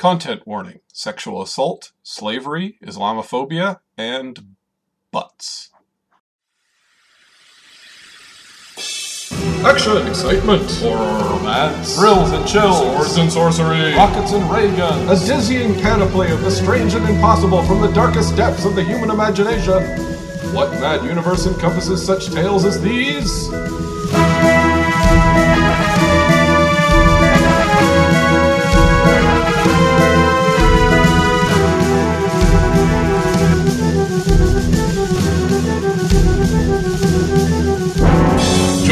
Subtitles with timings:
[0.00, 4.56] Content warning sexual assault, slavery, Islamophobia, and
[5.12, 5.68] butts.
[9.62, 15.26] Action, excitement, horror, romance, thrills and chills, swords and sorcery, rockets and ray guns, a
[15.26, 19.82] dizzying panoply of the strange and impossible from the darkest depths of the human imagination.
[20.54, 23.50] What mad universe encompasses such tales as these?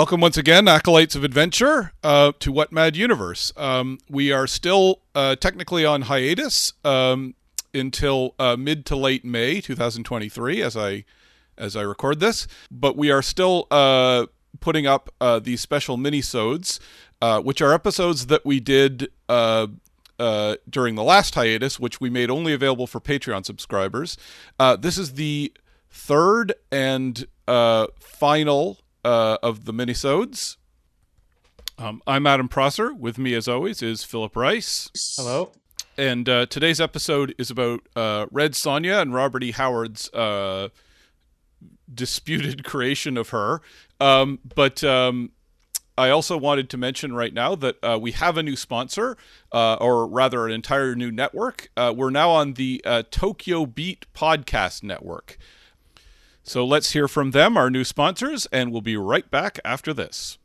[0.00, 3.52] Welcome once again, acolytes of adventure, uh, to What Mad Universe.
[3.54, 7.34] Um, we are still uh, technically on hiatus um,
[7.74, 11.04] until uh, mid to late May 2023, as I
[11.58, 12.48] as I record this.
[12.70, 14.24] But we are still uh,
[14.60, 16.80] putting up uh, these special minisodes,
[17.20, 19.66] uh, which are episodes that we did uh,
[20.70, 24.16] during the last hiatus, which we made only available for Patreon subscribers.
[24.78, 25.52] this is the
[25.90, 27.26] third and
[27.98, 30.56] final uh, of the minisodes.
[31.78, 32.92] Um, I'm Adam Prosser.
[32.92, 34.90] With me, as always, is Philip Rice.
[35.16, 35.52] Hello.
[35.96, 39.52] And uh, today's episode is about uh, Red Sonja and Robert E.
[39.52, 40.68] Howard's uh,
[41.92, 43.60] disputed creation of her.
[43.98, 45.32] Um, but um,
[45.98, 49.16] I also wanted to mention right now that uh, we have a new sponsor,
[49.52, 51.70] uh, or rather, an entire new network.
[51.76, 55.38] Uh, we're now on the Tokyo Beat Podcast Network.
[56.50, 60.36] So let's hear from them, our new sponsors, and we'll be right back after this.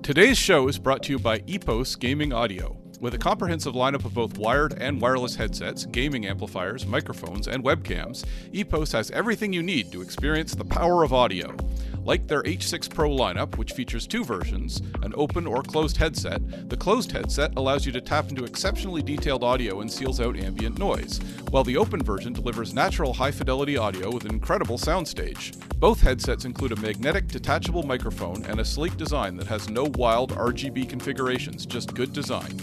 [0.00, 2.79] Today's show is brought to you by Epos Gaming Audio.
[3.00, 8.26] With a comprehensive lineup of both wired and wireless headsets, gaming amplifiers, microphones, and webcams,
[8.52, 11.56] Epos has everything you need to experience the power of audio.
[12.04, 16.76] Like their H6 Pro lineup, which features two versions, an open or closed headset, the
[16.76, 21.20] closed headset allows you to tap into exceptionally detailed audio and seals out ambient noise,
[21.48, 25.56] while the open version delivers natural high fidelity audio with an incredible soundstage.
[25.78, 30.34] Both headsets include a magnetic detachable microphone and a sleek design that has no wild
[30.34, 32.58] RGB configurations, just good design.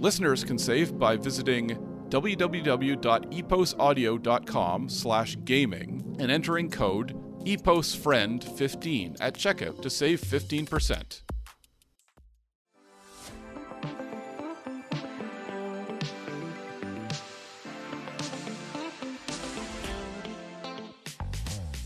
[0.00, 1.76] Listeners can save by visiting
[2.08, 11.20] www.eposaudio.com slash gaming and entering code EPOSFRIEND15 at checkout to save 15%.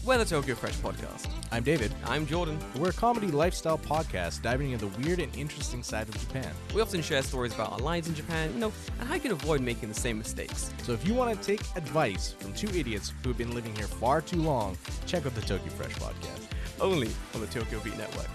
[0.05, 1.34] We're the Tokyo Fresh Podcast.
[1.55, 1.95] I'm David.
[2.05, 2.59] I'm Jordan.
[2.75, 6.53] We're a comedy lifestyle podcast diving into the weird and interesting side of Japan.
[6.75, 9.31] We often share stories about our lives in Japan, you know, and how you can
[9.31, 10.75] avoid making the same mistakes.
[10.83, 13.87] So if you want to take advice from two idiots who have been living here
[13.87, 14.77] far too long,
[15.07, 16.41] check out the Tokyo Fresh Podcast.
[16.81, 18.27] Only on the Tokyo Beat Network.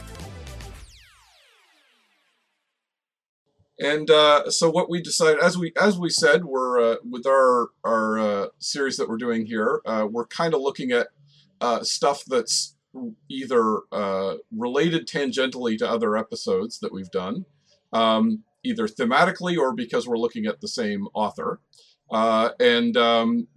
[3.79, 7.71] And uh, so what we decided, as we as we said, we're uh, with our
[7.83, 11.07] our uh, series that we're doing here, uh, we're kind of looking at
[11.59, 12.77] uh, stuff that's
[13.29, 17.45] either uh, related tangentially to other episodes that we've done,
[17.93, 21.59] um, either thematically or because we're looking at the same author,
[22.11, 23.47] uh, and um,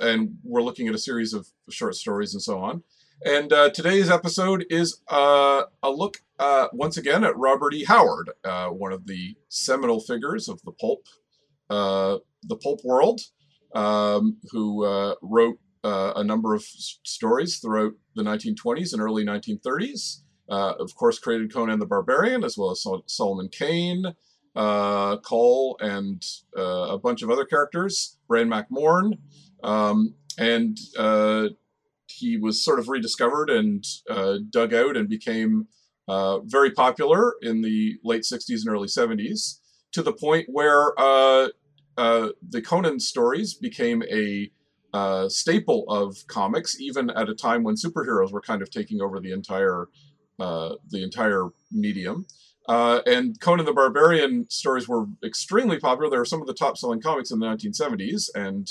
[0.00, 2.82] and we're looking at a series of short stories and so on.
[3.24, 7.84] And uh, today's episode is uh, a look uh, once again at Robert E.
[7.84, 11.06] Howard, one of the seminal figures of the pulp,
[11.68, 13.20] the pulp world,
[13.74, 20.22] um, who wrote uh, a number of stories throughout the 1920s and early 1930s.
[20.50, 24.14] Uh, of course, created Conan the Barbarian, as well as Sol- Solomon Kane,
[24.56, 26.22] uh, Kull, and
[26.56, 28.68] uh, a bunch of other characters, Bran Mak
[29.62, 31.48] Um, and uh,
[32.06, 35.68] he was sort of rediscovered and uh, dug out and became
[36.44, 39.60] very popular in the late 60s and early 70s,
[39.92, 40.92] to the point where
[41.96, 44.50] the Conan stories became a
[44.94, 49.20] uh, staple of comics, even at a time when superheroes were kind of taking over
[49.20, 49.88] the entire
[50.40, 52.24] uh, the entire medium.
[52.68, 56.10] Uh, and Conan the Barbarian stories were extremely popular.
[56.10, 58.70] They were some of the top selling comics in the 1970s and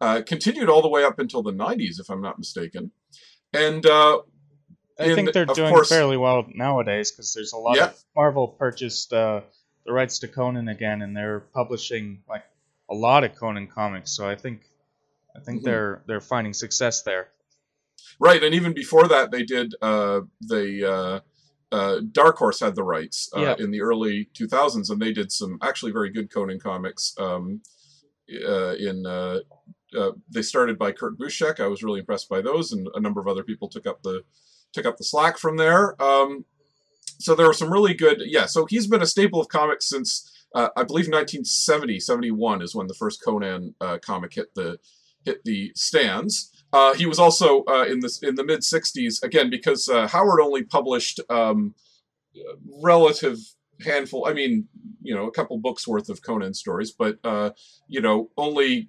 [0.00, 2.90] uh, continued all the way up until the 90s, if I'm not mistaken.
[3.54, 4.18] And uh,
[5.00, 7.86] I in- think they're doing course- fairly well nowadays because there's a lot Yeah.
[7.86, 9.40] of Marvel purchased uh,
[9.86, 12.42] the rights to Conan again, and they're publishing like
[12.90, 14.10] a lot of Conan comics.
[14.10, 14.62] So I think
[15.36, 15.64] I think Mhm.
[15.64, 17.28] they're they're finding success there.
[18.18, 22.82] Right, and even before that, they did uh, the uh, uh, Dark Horse had the
[22.84, 23.56] rights uh, Yeah.
[23.58, 27.14] in the early 2000s, and they did some actually very good Conan comics.
[27.18, 27.60] Um,
[28.48, 29.40] uh, in uh,
[29.96, 31.60] uh, they started by Kurt Busiek.
[31.60, 34.24] I was really impressed by those, and a number of other people took up the
[34.72, 36.00] took up the slack from there.
[36.02, 36.44] Um,
[37.18, 38.22] so there were some really good.
[38.24, 42.74] Yeah, so he's been a staple of comics since uh, I believe 1970, 71 is
[42.74, 44.78] when the first Conan uh, comic hit the
[45.26, 46.50] hit the stands.
[46.72, 50.40] Uh, he was also uh, in the in the mid '60s again because uh, Howard
[50.40, 51.74] only published um,
[52.82, 53.38] relative
[53.84, 54.26] handful.
[54.26, 54.68] I mean,
[55.02, 57.50] you know, a couple books worth of Conan stories, but uh,
[57.86, 58.88] you know, only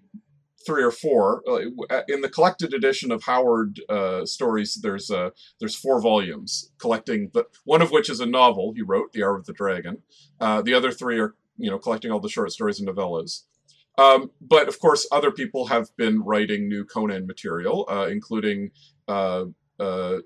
[0.66, 1.44] three or four.
[1.48, 5.30] Uh, in the collected edition of Howard uh, stories, there's uh,
[5.60, 9.38] there's four volumes collecting, but one of which is a novel he wrote, The Hour
[9.38, 10.04] of the Dragon.
[10.40, 13.44] Uh, the other three are you know collecting all the short stories and novellas.
[13.98, 18.72] Um, but of course, other people have been writing new Conan material, uh, including
[19.08, 19.46] uh,
[19.80, 20.18] uh,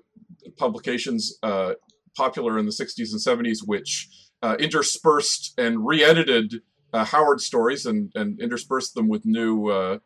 [0.56, 1.74] publications uh,
[2.16, 4.08] popular in the 60s and 70s, which
[4.42, 9.98] uh, interspersed and re-edited uh, Howard stories and, and interspersed them with new uh,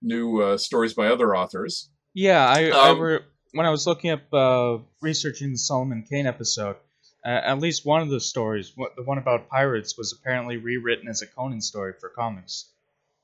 [0.00, 1.90] new uh, stories by other authors.
[2.14, 3.20] Yeah, I, I Um, re-
[3.52, 6.76] when I was looking up uh, researching the Solomon Kane episode,
[7.24, 11.22] uh, at least one of the stories, the one about pirates, was apparently rewritten as
[11.22, 12.71] a Conan story for comics.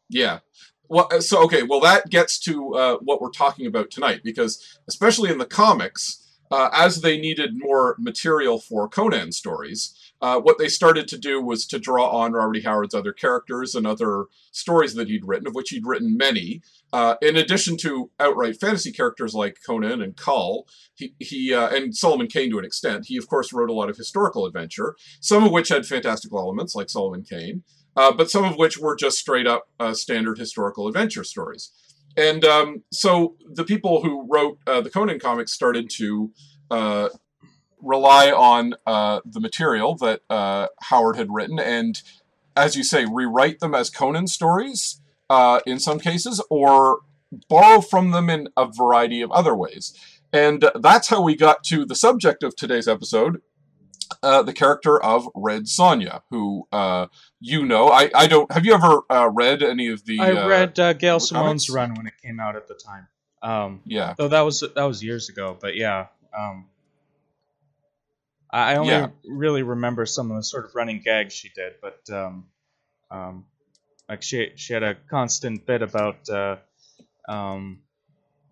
[0.09, 0.41] Yeah.
[0.89, 1.63] Well, uh, so okay.
[1.63, 6.25] Well, that gets to uh, what we're talking about tonight, because especially in the comics,
[6.51, 11.41] uh, as they needed more material for Conan stories, uh, what they started to do
[11.41, 12.63] was to draw on Robert E.
[12.63, 16.63] Howard's other characters and other stories that he'd written, of which he'd written many.
[16.93, 21.95] Uh, in addition to outright fantasy characters like Conan and Kull, he, he uh, and
[21.95, 25.45] Solomon Kane to an extent, he of course wrote a lot of historical adventure, some
[25.45, 27.63] of which had fantastical elements, like Solomon Kane
[27.99, 31.73] uh, but some of which were just straight up uh, standard historical adventure stories.
[32.17, 36.31] And um, so the people who wrote uh, the Conan comics started to
[36.71, 37.09] uh,
[37.83, 42.01] rely on uh, the material that uh, Howard had written and,
[42.55, 45.01] as you say, rewrite them as Conan stories
[45.67, 47.01] in some cases, or
[47.49, 49.93] borrow from them in a variety of other ways.
[50.33, 53.41] And that's how we got to the subject of today's episode,
[54.23, 57.07] uh, the character of Red Sonja, who uh,
[57.41, 57.89] you know.
[57.89, 58.51] I, I don't.
[58.53, 60.21] Have you ever uh, read any of the?
[60.21, 61.29] I uh, read uh, Gail comics?
[61.29, 63.09] Simone's run when it came out at the time.
[63.43, 66.07] Um, Yeah, though that was that was years ago, but yeah.
[66.37, 66.67] Um,
[68.51, 69.09] I I only Yeah.
[69.25, 72.47] really remember some of the sort of running gags she did, but um,
[73.11, 73.45] um,
[74.09, 76.57] like she she had a constant bit about uh,
[77.29, 77.83] um,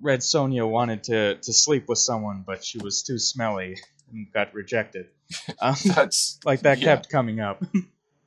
[0.00, 3.76] Red Sonja wanted to to sleep with someone, but she was too smelly
[4.12, 5.08] and got rejected.
[5.60, 6.84] Um, that's like that yeah.
[6.84, 7.62] kept coming up.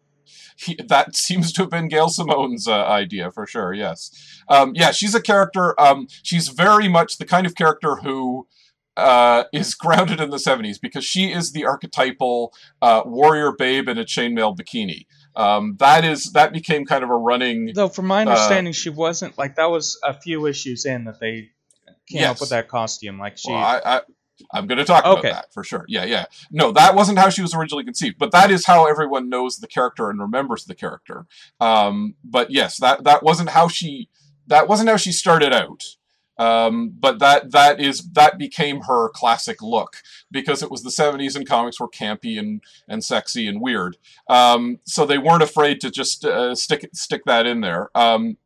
[0.88, 3.74] that seems to have been Gail Simone's uh, idea for sure.
[3.74, 4.12] Yes,
[4.50, 5.80] um, yeah, she's a character.
[5.80, 8.48] Um, she's very much the kind of character who
[8.98, 13.98] uh, is grounded in the '70s because she is the archetypal uh, warrior babe in
[13.98, 15.06] a chainmail bikini.
[15.36, 17.72] Um, that is that became kind of a running.
[17.74, 19.69] Though, from my Uh, understanding, she wasn't like that.
[19.72, 21.50] Was a few issues in that they
[22.10, 23.19] came up with that costume.
[23.19, 24.02] Like she, Well, I, I,
[24.54, 25.86] I'm going to talk about that for sure.
[25.88, 26.26] Yeah, yeah.
[26.52, 29.68] No, that wasn't how she was originally conceived, but that is how everyone knows the
[29.68, 31.26] character and remembers the character.
[31.60, 34.10] Um, but yes, that that wasn't how she
[34.48, 35.84] that wasn't how she started out.
[36.40, 39.98] Um, but that that is that became her classic look
[40.31, 43.98] because it was the 70s and comics were campy and and sexy and weird.
[44.30, 47.90] Um, so they weren't afraid to just uh, stick stick that in there.
[47.94, 48.38] Um,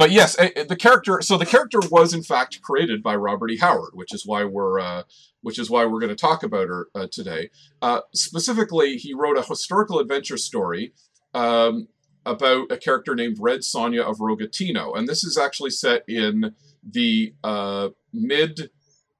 [0.00, 1.20] but yes, eh, eh, the character.
[1.20, 3.58] So the character was in fact created by Robert E.
[3.58, 5.02] Howard, which is why we're uh,
[5.42, 7.50] which is why we're going to talk about her uh, today.
[7.82, 10.94] Uh, specifically, he wrote a historical adventure story
[11.34, 11.88] um,
[12.24, 17.34] about a character named Red Sonja of Rogatino, and this is actually set in the
[17.44, 18.70] uh, mid,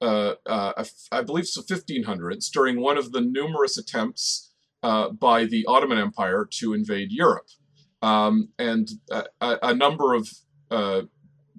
[0.00, 0.82] uh, uh,
[1.12, 4.50] I believe, so 1500s during one of the numerous attempts
[4.82, 7.49] by the Ottoman Empire to invade Europe,
[8.00, 10.26] um, and a, a number of
[10.70, 11.02] uh,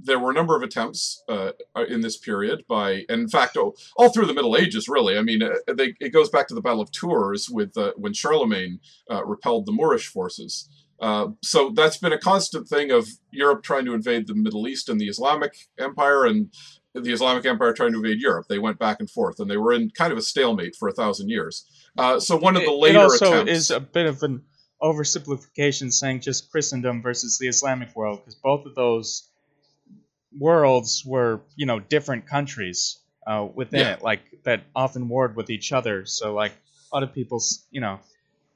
[0.04, 1.52] there were a number of attempts uh,
[1.88, 5.18] in this period by, in fact, oh, all through the Middle Ages, really.
[5.18, 8.14] I mean, uh, they, it goes back to the Battle of Tours with uh, when
[8.14, 10.70] Charlemagne uh, repelled the Moorish forces.
[11.00, 14.88] Uh, so that's been a constant thing of Europe trying to invade the Middle East
[14.88, 16.54] and the Islamic Empire, and
[16.94, 18.46] the Islamic Empire trying to invade Europe.
[18.48, 20.94] They went back and forth, and they were in kind of a stalemate for a
[20.94, 21.66] thousand years.
[21.98, 24.44] Uh, so one of the later it also attempts is a bit of an
[24.82, 29.30] oversimplification saying just Christendom versus the Islamic world because both of those
[30.38, 32.98] worlds were you know different countries.
[33.28, 33.94] uh, within Yeah.
[33.94, 36.06] it, like that often warred with each other.
[36.08, 36.54] So like
[36.92, 38.00] a lot of people's, you know,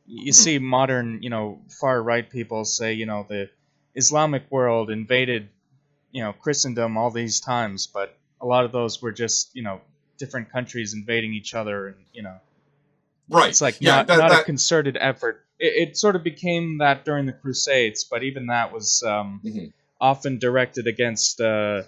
[0.07, 3.49] you see modern, you know, far right people say, you know, the
[3.95, 5.49] Islamic world invaded,
[6.11, 9.81] you know, Christendom all these times, but a lot of those were just, you know,
[10.17, 12.37] different countries invading each other, and you know,
[13.29, 13.49] Right.
[13.49, 15.45] it's like yeah, not, that, not a concerted effort.
[15.59, 19.73] It, it sort of became that during the Crusades, but even that was um, Mhm.
[19.99, 21.83] often directed against uh,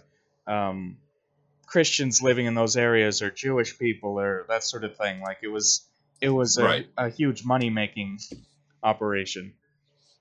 [0.47, 0.97] um,
[1.67, 5.21] Christians living in those areas or Jewish people or that sort of thing.
[5.21, 5.85] Like it was,
[6.21, 6.87] it was a, Right.
[6.97, 8.19] a huge money making
[8.83, 9.53] operation.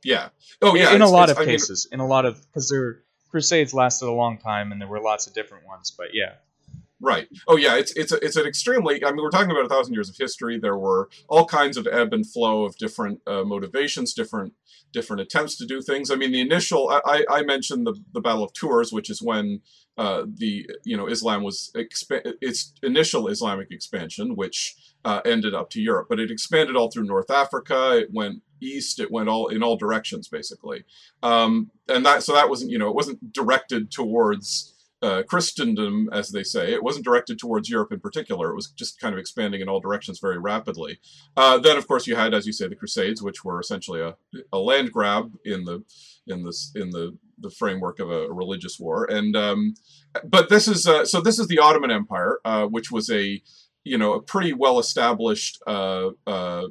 [0.02, 0.28] yeah.
[0.62, 0.94] Oh yeah.
[0.94, 4.06] in a lot of I mean, cases, in a lot of because their Crusades lasted
[4.06, 5.90] a long time and there were lots of different ones.
[5.96, 6.35] But yeah,
[7.00, 7.28] Right.
[7.46, 9.04] Oh yeah, it's it's a, it's an extremely.
[9.04, 10.58] I mean, we're talking about a thousand years of history.
[10.58, 14.54] There were all kinds of ebb and flow of different uh, motivations, different
[14.92, 16.10] different attempts to do things.
[16.10, 16.88] I mean, the initial.
[16.88, 19.60] I, I mentioned the the Battle of Tours, which is when
[19.98, 24.74] uh, the you know Islam was expa- its initial Islamic expansion, which
[25.04, 27.98] uh, ended up to Europe, but it expanded all through North Africa.
[27.98, 29.00] It went east.
[29.00, 30.84] It went all in all directions, basically.
[31.22, 34.72] Um, and that so that wasn't you know it wasn't directed towards
[35.02, 36.72] uh, Christendom, as they say.
[36.72, 38.50] It wasn't directed towards Europe in particular.
[38.50, 40.98] It was just kind of expanding in all directions very rapidly.
[41.36, 44.16] Uh, then, of course, you had, as you say, the Crusades, which were essentially a,
[44.52, 45.84] a land grab in the
[46.26, 49.04] in this in the the framework of a, religious war.
[49.04, 49.74] And um,
[50.24, 53.42] but this is uh, so this is the Ottoman Empire, uh, which was a
[53.84, 56.68] you know a pretty well established uh, uh,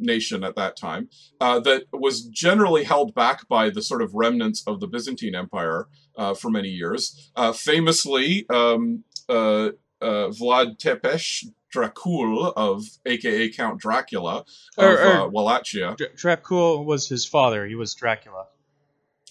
[0.00, 1.08] nation at that time
[1.40, 5.86] uh, that was generally held back by the sort of remnants of the Byzantine Empire
[6.16, 7.30] uh, for many years.
[7.36, 9.68] Uh, famously, um, uh,
[10.00, 14.44] uh, Vlad Tepes Dracul of AKA Count Dracula
[14.78, 15.94] of Or- or- uh, Wallachia.
[15.96, 17.66] Dr- Dracul was his father.
[17.66, 18.46] He was Dracula,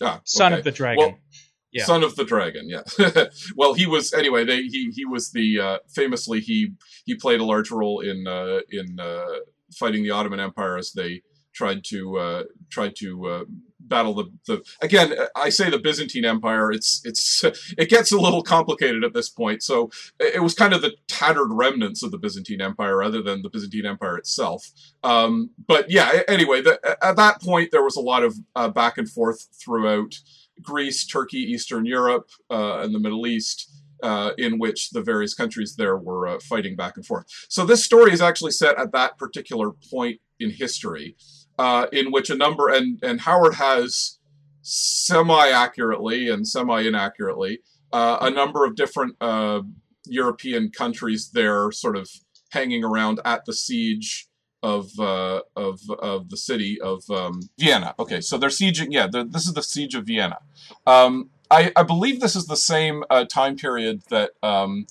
[0.02, 0.60] Ah, son okay.
[0.60, 0.98] of the dragon.
[1.04, 1.18] Well,
[1.72, 1.86] Yeah.
[1.86, 2.82] Son of the Dragon, yeah.
[3.56, 4.44] well, he was anyway.
[4.44, 6.72] They, he he was the uh, famously he
[7.06, 9.36] he played a large role in uh, in uh,
[9.74, 11.22] fighting the Ottoman Empire as they
[11.54, 13.44] tried to uh, tried to uh,
[13.80, 15.14] battle the, the again.
[15.36, 16.72] I say the Byzantine Empire.
[16.72, 17.44] It's it's
[17.78, 19.64] it gets a little complicated at this point.
[19.64, 23.50] So it was kind of the tattered remnants of the Byzantine Empire, rather than the
[23.50, 24.72] Byzantine Empire itself.
[25.04, 28.98] Um, but yeah, anyway, the, at that point there was a lot of uh, back
[28.98, 30.16] and forth throughout.
[30.62, 33.72] Greece, Turkey, Eastern Europe, uh, and the Middle East,
[34.04, 37.26] uh, in which the various countries there were uh, fighting back and forth.
[37.50, 41.16] So this story is actually set at that particular point in history,
[41.58, 44.20] uh, in which a number and and Howard has
[44.62, 47.60] semi-accurately and semi-inaccurately
[47.92, 49.62] uh, a number of different uh,
[50.06, 52.10] European countries there, sort of
[52.52, 54.28] hanging around at the siege
[54.62, 57.96] of uh, of of the city of um, Vienna.
[57.98, 58.88] Okay, so they're sieging.
[58.90, 60.40] Yeah, they're, this is the siege of Vienna.
[60.86, 64.86] Um, I, I believe this is the same uh, time period that um,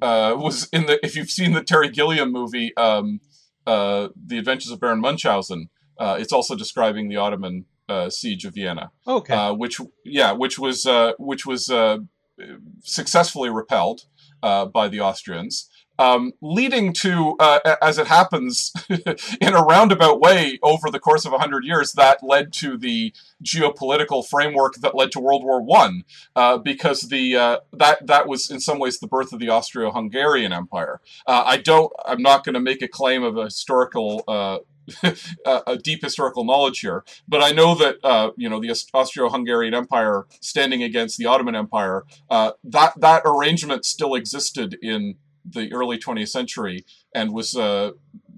[0.00, 1.04] uh, was in the.
[1.04, 3.20] If you've seen the Terry Gilliam movie, um,
[3.66, 8.54] uh, The Adventures of Baron Munchausen, uh, it's also describing the Ottoman uh, siege of
[8.54, 9.34] Vienna okay.
[9.34, 11.98] uh, which yeah, which was uh, which was uh,
[12.82, 14.02] successfully repelled
[14.42, 20.58] uh, by the Austrians, um, leading to, uh, as it happens, in a roundabout way
[20.62, 23.12] over the course of hundred years, that led to the
[23.44, 28.50] geopolitical framework that led to World War One, uh, because the uh, that that was
[28.50, 31.00] in some ways the birth of the Austro-Hungarian Empire.
[31.26, 31.92] Uh, I don't.
[32.04, 34.24] I'm not going to make a claim of a historical.
[34.26, 34.58] Uh,
[35.44, 40.26] a deep historical knowledge here, but I know that uh, you know the Austro-Hungarian Empire
[40.40, 42.04] standing against the Ottoman Empire.
[42.30, 45.16] Uh, that that arrangement still existed in
[45.48, 46.84] the early 20th century
[47.14, 47.92] and was uh,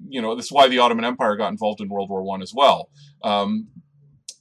[0.09, 2.53] you know this is why the Ottoman Empire got involved in World War One as
[2.55, 2.91] well.
[3.23, 3.69] Um,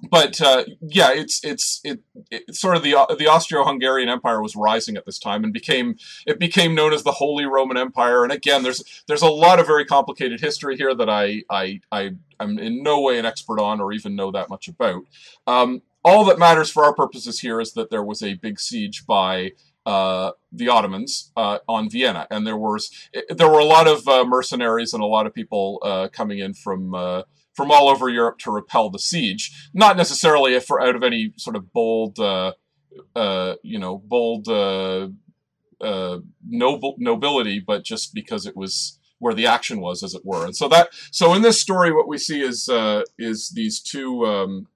[0.10, 4.96] but uh, yeah, it's it's it, it sort of the the Austro-Hungarian Empire was rising
[4.96, 5.96] at this time and became
[6.26, 8.24] it became known as the Holy Roman Empire.
[8.24, 12.12] And again, there's there's a lot of very complicated history here that I I I
[12.40, 15.04] am in no way an expert on or even know that much about.
[15.48, 19.06] Um, all that matters for our purposes here is that there was a big siege
[19.06, 19.52] by
[19.88, 22.92] uh, the Ottomans uh, on Vienna, and there was
[23.30, 26.54] there were a lot of uh, mercenaries and a lot of people uh, coming in
[26.54, 27.22] from uh,
[27.54, 29.70] from all over Europe to repel the siege.
[29.74, 32.52] Not necessarily for out of any sort of bold, uh,
[33.64, 34.48] you know, bold
[36.46, 40.44] noble nobility, but just because it was where the action was, as it were.
[40.44, 42.70] And so that so in this story, what we see is
[43.18, 44.68] is these two um,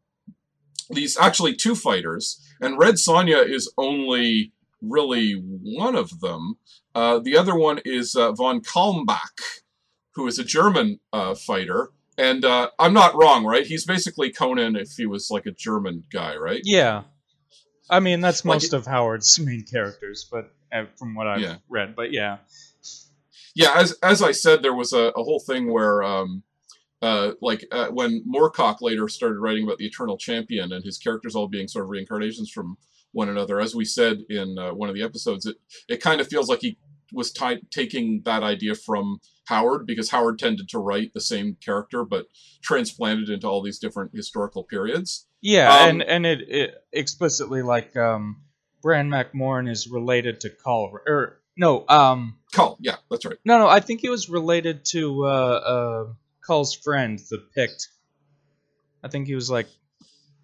[0.90, 6.56] these actually two fighters, and Red Sonja is only really one of them.
[6.96, 9.62] Uh, the other one is uh, von Kalmbach,
[10.16, 11.92] who is a German uh, fighter.
[12.18, 13.66] And uh, I'm not wrong, right?
[13.66, 16.62] He's basically Conan if he was like a German guy, right?
[16.64, 17.04] yeah.
[17.90, 21.58] I mean, that's Like most of Howard's main characters, but uh, from what I've Yeah.
[21.68, 22.38] read, but yeah,
[23.54, 26.42] yeah as as i said there was a, a whole thing where um
[27.02, 31.36] uh like uh, when moorcock later started writing about the eternal champion and his characters
[31.36, 32.78] all being sort of reincarnations from
[33.12, 33.60] one another.
[33.60, 36.60] As we said in uh, one of the episodes it it kind of feels like
[36.62, 36.78] he
[37.14, 42.06] was ti- taking that idea from howard because howard tended to write the same character
[42.06, 42.26] but
[42.62, 45.28] transplanted into all these different historical periods.
[45.42, 48.42] Yeah, Um, and and it, it explicitly like um,
[48.82, 53.38] Bran Mak Morn is related to Kull, or no, um, Kull, yeah that's right.
[53.44, 56.14] No, no, I think he was related to uh, uh,
[56.46, 57.88] Kull's friend, the Pict.
[59.04, 59.68] I think he was like,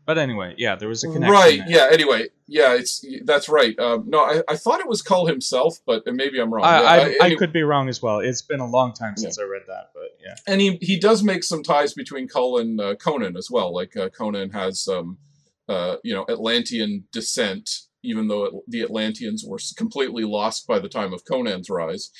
[0.08, 1.32] but anyway, yeah, there was a connection.
[1.32, 1.70] right there.
[1.90, 5.80] yeah anyway yeah it's that's right um no i, I thought it was Kull himself
[5.86, 6.90] but maybe i'm wrong I, Yeah,
[7.22, 8.20] I, I- I could be wrong as well.
[8.20, 10.36] It's been a long time since I read that, but yeah.
[10.48, 13.74] and he he does make some ties between Kull and uh, Conan as well.
[13.74, 15.18] Like uh, Conan has um,
[15.68, 17.70] uh, you know Atlantean descent,
[18.02, 22.12] even though it, the Atlanteans were completely lost by the time of Conan's rise.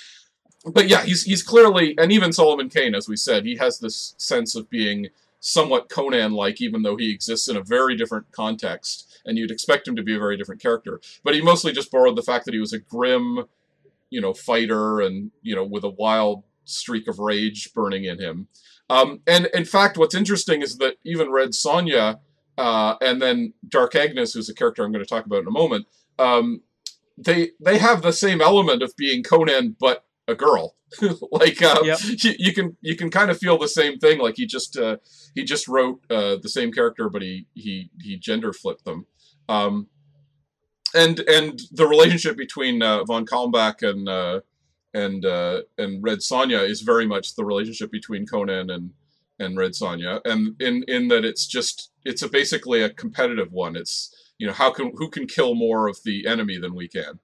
[0.66, 4.14] But yeah, he's he's clearly, and even Solomon Kane, as we said, he has this
[4.18, 5.08] sense of being
[5.40, 9.96] somewhat Conan-like, even though he exists in a very different context, and you'd expect him
[9.96, 11.00] to be a very different character.
[11.24, 13.46] But he mostly just borrowed the fact that he was a grim,
[14.10, 18.48] you know, fighter, and you know, with a wild streak of rage burning in him.
[18.90, 22.20] Um, and in fact, what's interesting is that even Red Sonja
[22.58, 25.52] uh, and then Dark Agnes, who's a character I'm going to talk about in a
[25.52, 26.62] moment, um,
[27.18, 30.76] they they have the same element of being Conan, but a girl.
[31.32, 32.00] like uh, Yep.
[32.24, 34.20] you, you can you can kind of feel the same thing.
[34.20, 34.98] Like he just uh,
[35.36, 39.06] he just wrote uh, the same character, but he he he gender flipped them.
[39.50, 39.88] Um,
[40.96, 44.42] and and the relationship between uh, von Kalmbach and uh,
[44.94, 48.92] and uh, and Red Sonja is very much the relationship between Conan and
[49.40, 53.76] and Red Sonja, and in in that it's just it's a basically a competitive one.
[53.76, 57.20] It's you know how can who can kill more of the enemy than we can.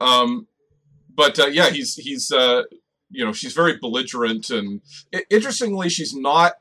[0.00, 0.48] Um,
[1.14, 2.62] but uh, yeah, he's he's uh,
[3.10, 4.80] you know she's very belligerent, and
[5.30, 6.54] interestingly, she's not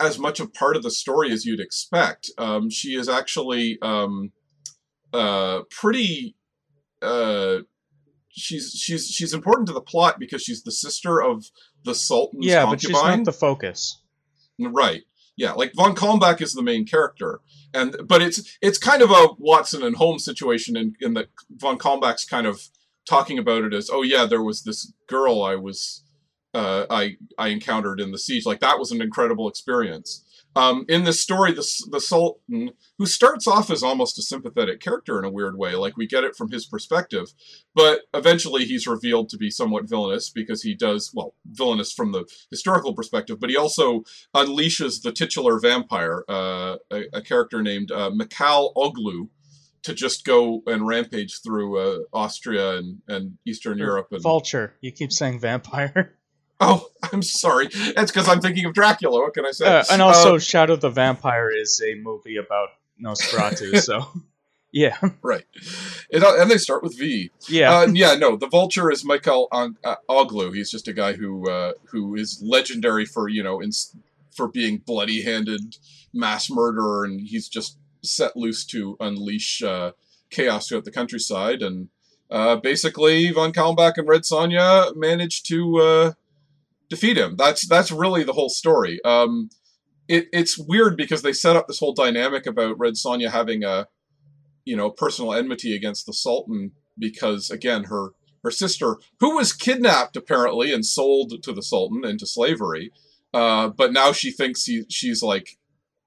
[0.00, 2.30] as much a part of the story as you'd expect.
[2.38, 4.32] Um, she is actually um,
[5.12, 6.36] uh, pretty.
[7.00, 7.58] Uh,
[8.28, 11.44] she's she's she's important to the plot because she's the sister of
[11.84, 14.00] the Sultan's Yeah, but she's not the focus.
[14.58, 15.02] Right.
[15.36, 17.40] Yeah, like von Kalmbach is the main character,
[17.72, 21.78] and but it's it's kind of a Watson and Holmes situation in in that von
[21.78, 22.68] Kalmbach's kind of
[23.08, 26.04] talking about it as oh yeah there was this girl I was
[26.54, 30.24] uh, I I encountered in the siege like that was an incredible experience.
[30.54, 35.18] Um, in this story, the the Sultan who starts off as almost a sympathetic character
[35.18, 37.32] in a weird way, like we get it from his perspective,
[37.74, 42.24] but eventually he's revealed to be somewhat villainous because he does well villainous from the
[42.50, 44.02] historical perspective, but he also
[44.34, 49.28] unleashes the titular vampire, uh, a, a character named uh, Mikhail Oglu,
[49.82, 54.08] to just go and rampage through uh, Austria and, and Eastern Europe.
[54.12, 54.76] And Vulture.
[54.80, 56.16] You keep saying vampire.
[56.62, 59.20] oh, I'm sorry, That's because I'm thinking of Dracula.
[59.20, 59.66] What can I say?
[59.66, 62.68] Uh, and also, Uh, Shadow the Vampire is a movie about
[63.02, 63.78] Nosferatu.
[63.82, 64.06] so,
[64.72, 65.44] yeah, right,
[66.10, 67.30] it, and they start with V.
[67.48, 70.54] yeah, Uh, yeah, no, the Vulture is Michael uh, Oglu.
[70.54, 73.70] He's just a guy who uh, who is legendary for you know in,
[74.30, 75.76] for being bloody-handed
[76.14, 79.92] mass murderer, and he's just set loose to unleash uh,
[80.30, 81.62] chaos throughout the countryside.
[81.62, 81.88] And
[82.30, 86.12] uh, basically, von Kalmbach and Red Sonja manage to uh,
[86.92, 87.36] defeat him.
[87.36, 89.00] That's that's really the whole story.
[89.04, 89.48] Um,
[90.08, 93.88] it, it's weird because they set up this whole dynamic about Red Sonja having a
[94.64, 98.10] you know personal enmity against the Sultan because again her
[98.44, 102.92] her sister who was kidnapped apparently and sold to the Sultan into slavery,
[103.32, 105.58] uh, but now she thinks he, she's like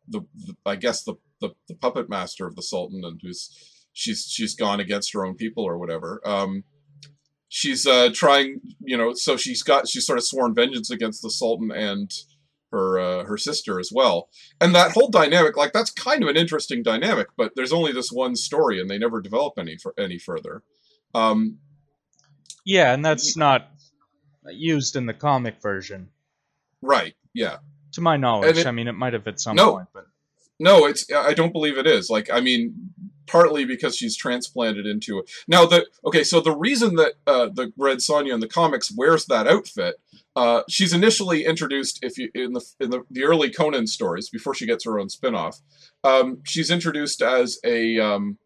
[0.07, 3.49] the, the I guess the, the the puppet master of the Sultan and who's
[3.91, 6.21] she's she's gone against her own people or whatever.
[6.25, 6.63] Um,
[7.49, 11.29] she's uh, trying, you know, so she's got she's sort of sworn vengeance against the
[11.29, 12.11] Sultan and
[12.71, 14.29] her uh, her sister as well.
[14.59, 18.11] And that whole dynamic, like that's kind of an interesting dynamic, but there's only this
[18.11, 20.63] one story, and they never develop any for any further.
[21.13, 21.59] Um,
[22.65, 23.67] yeah, and that's not
[24.51, 26.09] used in the comic version,
[26.81, 27.13] right?
[27.33, 27.57] Yeah.
[27.93, 28.57] to my knowledge.
[28.57, 29.73] it- I mean, it might have at some No.
[29.75, 30.05] point, but
[30.59, 32.09] No, it's I don't believe it is.
[32.09, 32.93] Like I mean,
[33.27, 35.29] partly because she's transplanted into it.
[35.47, 39.25] Now the okay, so the reason that uh, the Red Sonja in the comics wears
[39.25, 39.95] that outfit,
[40.35, 44.53] uh, she's initially introduced if you in the in the, the early Conan stories before
[44.53, 45.61] she gets her own spin-off,
[46.03, 48.37] um, she's introduced as a um,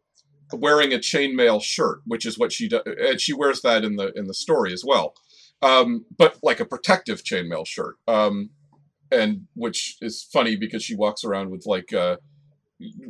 [0.54, 4.12] wearing a chainmail shirt, which is what she does, and she wears that in the
[4.14, 5.14] in the story as well,
[5.62, 7.96] um, but like a protective chainmail shirt.
[8.08, 8.52] Um,
[9.12, 12.18] and which is funny because she walks around with like uh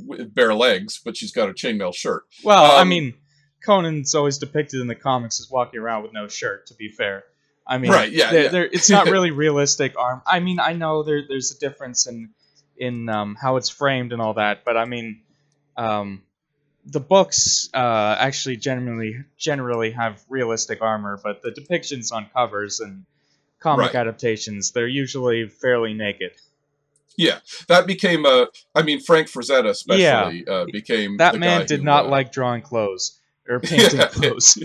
[0.05, 2.23] with bare legs, but she's got a chainmail shirt.
[2.43, 3.13] Well, I Um, mean,
[3.63, 6.67] Conan's always depicted in the comics as walking around with no shirt.
[6.67, 7.23] To be fair,
[7.67, 8.49] I mean, Right, yeah, there- yeah.
[8.49, 10.21] there- it's not really realistic arm.
[10.25, 12.29] I mean, I know there, there's a difference in
[12.77, 15.21] in um, how it's framed and all that, but I mean,
[15.75, 16.23] um,
[16.85, 23.05] the books uh, actually generally generally have realistic armor, but the depictions on covers and
[23.59, 23.95] comic Right.
[23.95, 26.31] adaptations they're usually fairly naked.
[27.19, 28.47] Yeah, that became a.
[28.73, 30.53] I mean, Frank Frazetta especially Yeah.
[30.53, 34.07] uh, became That man did not uh, like drawing clothes or painting Yeah.
[34.07, 34.57] clothes.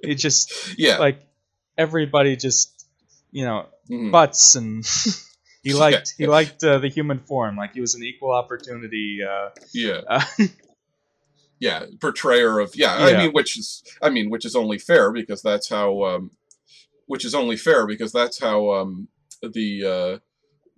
[0.00, 1.20] It just Yeah, like
[1.76, 2.86] everybody just
[3.32, 4.10] you know mhm.
[4.12, 4.82] butts and
[5.62, 5.76] he Yeah.
[5.76, 10.00] liked he liked uh, the human form like he was an equal opportunity uh, yeah,
[10.08, 10.24] uh,
[11.58, 11.84] yeah.
[12.00, 12.94] Portrayer of yeah.
[12.94, 16.02] I mean, which is I mean, which is only fair because that's how.
[16.04, 16.30] Um,
[17.06, 19.08] which is only fair because that's how um,
[19.42, 20.18] the uh,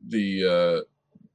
[0.09, 0.81] the uh,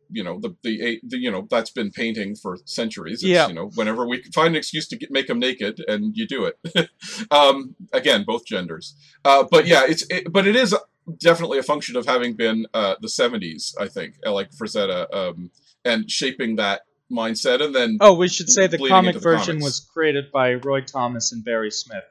[0.10, 3.24] you know the, the eight the you know that's been painting for centuries.
[3.24, 3.48] It's, Yeah.
[3.48, 6.46] You know, whenever we find an excuse to get, make them naked, and you do
[6.46, 6.90] it.
[7.32, 8.96] um, again, both genders.
[9.26, 10.76] Uh, but yeah, it's it, but it is
[11.20, 13.74] definitely a function of having been uh, the '70s.
[13.80, 15.52] I think, uh, like Frazetta, um,
[15.86, 19.64] and shaping that mindset, and then oh we should say the comic the version comics.
[19.64, 22.04] was created by roy thomas and barry smith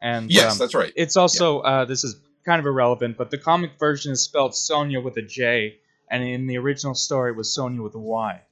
[0.00, 0.92] and yes, um, that's right.
[0.96, 5.02] it's also uh, this is kind of irrelevant but the comic version is spelled sonja
[5.02, 5.78] with a j
[6.10, 8.42] and in the original story it was sonya with a y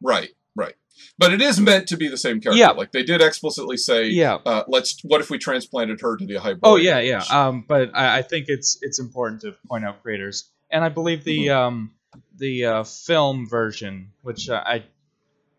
[0.00, 0.74] Right, right.
[1.16, 2.58] But it is meant to be the same character.
[2.58, 2.70] Yeah.
[2.70, 5.00] Like they did explicitly say, yeah uh, "Let's.
[5.02, 7.22] What if we transplanted her to the hybrid?" Oh yeah, yeah.
[7.30, 11.24] Um, but I, I think it's it's important to point out creators, and I believe
[11.24, 11.58] the Mm-hmm.
[11.58, 11.90] um
[12.36, 14.84] the uh, film version, which uh, I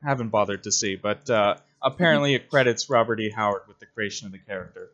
[0.03, 3.29] haven't bothered to see, but uh, apparently it credits Robert E.
[3.29, 4.89] Howard with the creation of the character,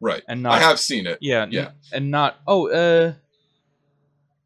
[0.00, 0.22] right.
[0.28, 1.18] and not I have seen it.
[1.20, 1.70] yeah yeah.
[1.92, 3.14] and not oh uh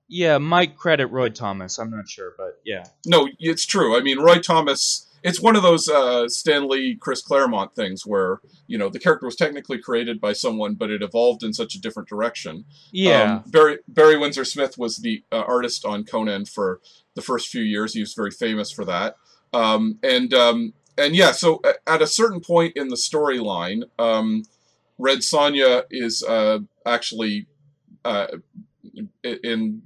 [0.09, 1.79] yeah might credit Roy Thomas.
[1.79, 3.97] I'm not sure, but yeah No, it's true.
[3.97, 5.03] I mean, Roy Thomas.
[5.23, 9.27] It's one of those uh, Stan Lee, Chris Claremont things where you know the character
[9.27, 12.65] was technically created by someone, but it evolved in such a different direction.
[12.93, 16.81] yeah Um, Barry Barry Windsor Smith was the uh, artist on Conan for
[17.15, 17.95] the first few years.
[17.95, 19.17] He was very famous for that.
[19.53, 24.45] Um, and um, and yeah, so at a certain point in the storyline, um,
[24.99, 27.47] Red Sonja is uh, actually
[28.05, 28.29] uh,
[29.23, 29.83] in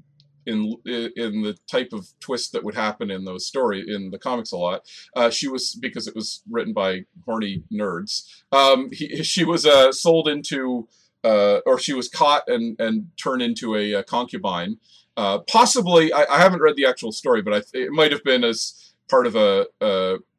[0.51, 0.75] in
[1.17, 4.57] in the type of twist that would happen in those story in the comics a
[4.57, 4.83] lot.
[5.15, 8.27] Uh, she was because it was written by horny nerds.
[8.53, 10.89] Um, he, she was uh, sold into
[11.23, 14.79] uh, or she was caught and and turned into a, uh concubine.
[15.17, 18.45] Uh, possibly, I, I haven't read the actual story, but I, it might have been
[18.45, 19.67] as part of a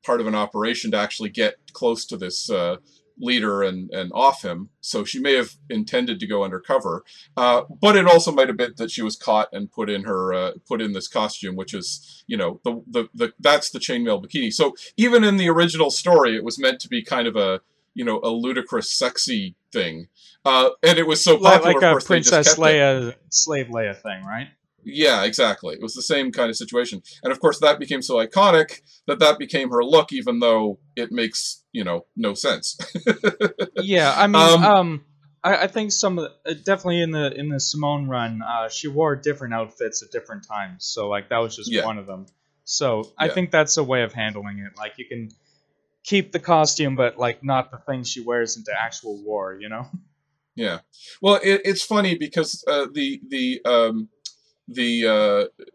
[0.04, 2.78] part of an operation to actually get close to this uh,
[3.22, 4.70] leader and and off him.
[4.82, 7.04] So she may have intended to go undercover,
[7.38, 10.34] uh, but it also might have been that she was caught and put in her
[10.34, 14.24] uh, put in this costume, which is you know the the, the that's the chainmail
[14.24, 14.52] bikini.
[14.52, 17.62] So even in the original story, it was meant to be kind of a
[17.94, 20.08] you know a ludicrous, sexy thing,
[20.46, 21.74] uh, and it was so popular.
[21.74, 22.62] like of a Princess kept it.
[22.62, 24.48] Leia slave Leia thing, right?
[24.84, 25.76] Yeah, exactly.
[25.76, 29.20] It was the same kind of situation, and of course that became so iconic that
[29.20, 32.78] that became her look, even though it makes you know no sense.
[33.76, 35.06] yeah, I mean, Um, um,
[35.44, 38.70] I, I think some of the, uh, definitely in the in the Simone run, uh,
[38.70, 40.86] she wore different outfits at different times.
[40.86, 41.86] So like that was just Yeah.
[41.86, 42.26] one of them.
[42.64, 43.34] So I Yeah.
[43.34, 44.78] think that's a way of handling it.
[44.78, 45.30] Like you can
[46.04, 49.58] keep the costume, but like not the things she wears into actual war.
[49.60, 49.88] You know?
[50.56, 50.80] Yeah.
[51.22, 54.10] Well, it, it's funny because uh, the the um,
[54.74, 55.66] the uh,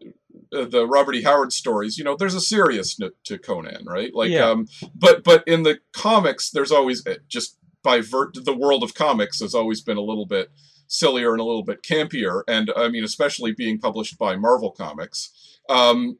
[0.51, 1.23] the Robert E.
[1.23, 4.13] Howard stories, you know, there's a seriousness to Conan, right?
[4.13, 4.49] Like, Yeah.
[4.49, 8.93] um, but but in the comics, there's always uh, just by vert the world of
[8.93, 10.49] comics has always been a little bit
[10.87, 15.59] sillier and a little bit campier, and I mean, especially being published by Marvel Comics,
[15.69, 16.17] um,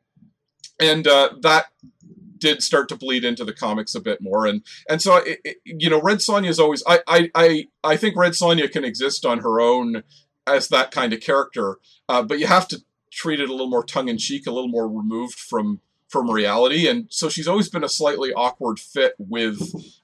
[0.80, 1.68] and uh, that
[2.38, 5.58] did start to bleed into the comics a bit more and and so it, it-
[5.66, 9.26] you know red sonja is always I, I i i think red sonja can exist
[9.26, 10.04] on her own
[10.48, 11.78] as that kind of character
[12.10, 12.82] uh, but you have to
[13.12, 16.88] treat it a little more tongue-in-cheek a little more removed from from reality.
[16.88, 19.60] And so she's always been a slightly awkward fit with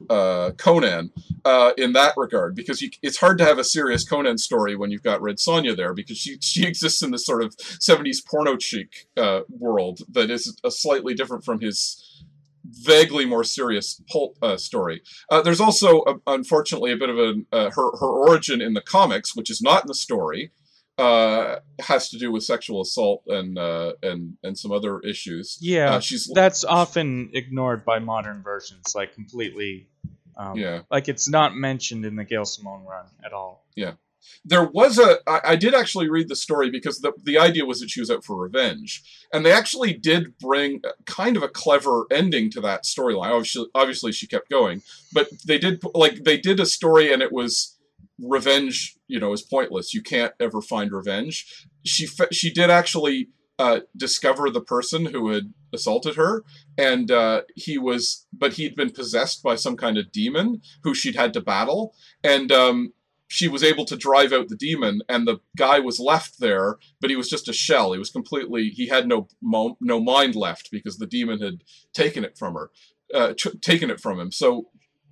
[0.09, 1.11] uh, conan
[1.45, 4.91] uh, in that regard because you, it's hard to have a serious conan story when
[4.91, 8.57] you've got red sonja there because she she exists in this sort of 70s porno
[8.57, 12.23] chic uh, world that is a slightly different from his
[12.81, 15.01] vaguely more serious pulp uh, story.
[15.29, 18.81] Uh, there's also, uh, unfortunately, a bit of a uh, her her origin in the
[18.81, 20.51] comics, which is not in the story,
[20.97, 25.57] uh, has to do with sexual assault and uh, and and some other issues.
[25.61, 25.99] Yeah.
[25.99, 29.87] She's That's often ignored by modern versions, like completely.
[30.35, 30.81] Um, yeah.
[30.89, 33.65] Like it's not mentioned in the Gail Simone run at all.
[34.45, 37.79] There was a I, I did actually read the story because the the idea was
[37.79, 39.03] that she was out for revenge.
[39.31, 43.31] And they actually did bring kind of a clever ending to that storyline.
[43.31, 44.81] Obviously obviously she kept going
[45.13, 47.77] but they did like they did a story and it was
[48.21, 49.93] revenge you know is pointless.
[49.93, 51.67] You can't ever find revenge.
[51.85, 56.43] She she did actually uh, discover the person who had assaulted her
[56.77, 61.15] and uh, he was but he'd been possessed by some kind of demon who she'd
[61.15, 61.93] had to battle.
[62.23, 62.93] And um,
[63.33, 67.09] she was able to drive out the demon and the guy was left there but
[67.09, 67.91] he was just a shell.
[67.91, 72.23] He was completely he had no mo- no mind left because the demon had taken
[72.23, 72.69] it from her
[73.11, 74.31] uh, t- taken it from him.
[74.31, 74.67] So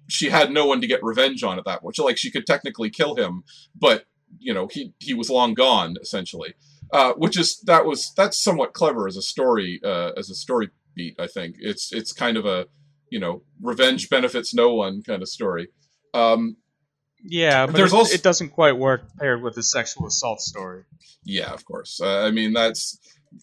[0.08, 1.98] she had no one to get revenge on at that point.
[1.98, 3.44] Like she could technically kill him
[3.76, 4.06] but
[4.38, 6.54] you know he he was long gone essentially.
[6.94, 10.70] Uh, which is that was that's somewhat clever as a story uh, as a story
[10.94, 11.56] beat i think.
[11.60, 12.68] It's it's kind of a
[13.10, 15.70] you know revenge benefits no one kind of story.
[16.14, 16.58] Um,
[17.24, 20.84] Yeah, but There's it, also- it doesn't quite work paired with the sexual assault story.
[21.24, 22.02] Yeah, of course.
[22.02, 23.00] Uh, I mean, that's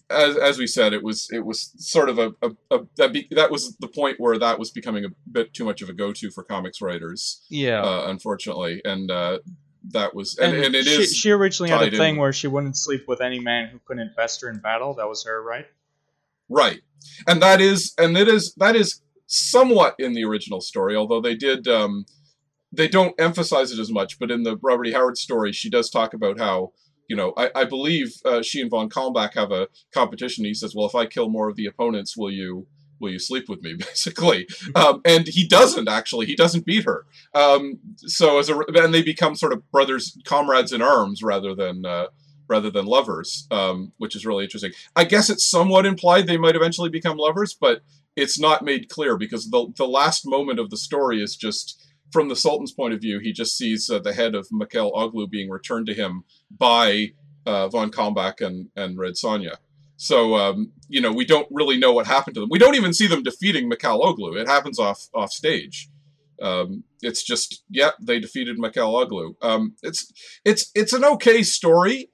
[0.09, 3.27] as as we said, it was it was sort of a, a, a that be,
[3.31, 6.11] that was the point where that was becoming a bit too much of a go
[6.13, 7.81] to for comics writers, Yeah.
[7.81, 9.39] uh, unfortunately, and uh,
[9.91, 12.21] that was and, and, it she, is she originally had a thing in.
[12.21, 14.93] where she wouldn't sleep with any man who couldn't best her in battle.
[14.95, 15.65] That was her, right?
[16.49, 16.81] right,
[17.27, 21.35] and that is and it is that is somewhat in the original story, although they
[21.35, 22.05] did um,
[22.71, 24.91] they don't emphasize it as much, but in the Robert E.
[24.91, 26.71] Howard story, she does talk about how.
[27.07, 30.45] You know, I, I believe uh, she and von Kalmbach have a competition.
[30.45, 32.67] He says, "Well, if I kill more of the opponents, will you
[32.99, 36.27] will you sleep with me?" Basically, um, and he doesn't actually.
[36.27, 37.07] He doesn't beat her.
[37.33, 41.83] Um, so as a and they become sort of brothers, comrades in arms rather than
[41.83, 42.09] uh,
[42.47, 44.73] rather than lovers, um, which is really interesting.
[44.95, 47.81] I guess it's somewhat implied they might eventually become lovers, but
[48.15, 52.27] it's not made clear because the the last moment of the story is just from
[52.27, 53.19] the Sultan's point of view.
[53.19, 57.13] He just sees uh, the head of Mikhail Oglu being returned to him by
[57.45, 59.55] uh, von Kalmbach and and Red Sonja.
[59.97, 62.49] So um, you know we don't really know what happened to them.
[62.49, 64.39] We don't even see them defeating Mikhail Oglu.
[64.39, 65.89] It happens off off stage.
[66.41, 69.35] Um, it's just yeah, they defeated Mikhail Oglu.
[69.41, 70.11] Um, it's
[70.45, 72.09] it's it's an okay story,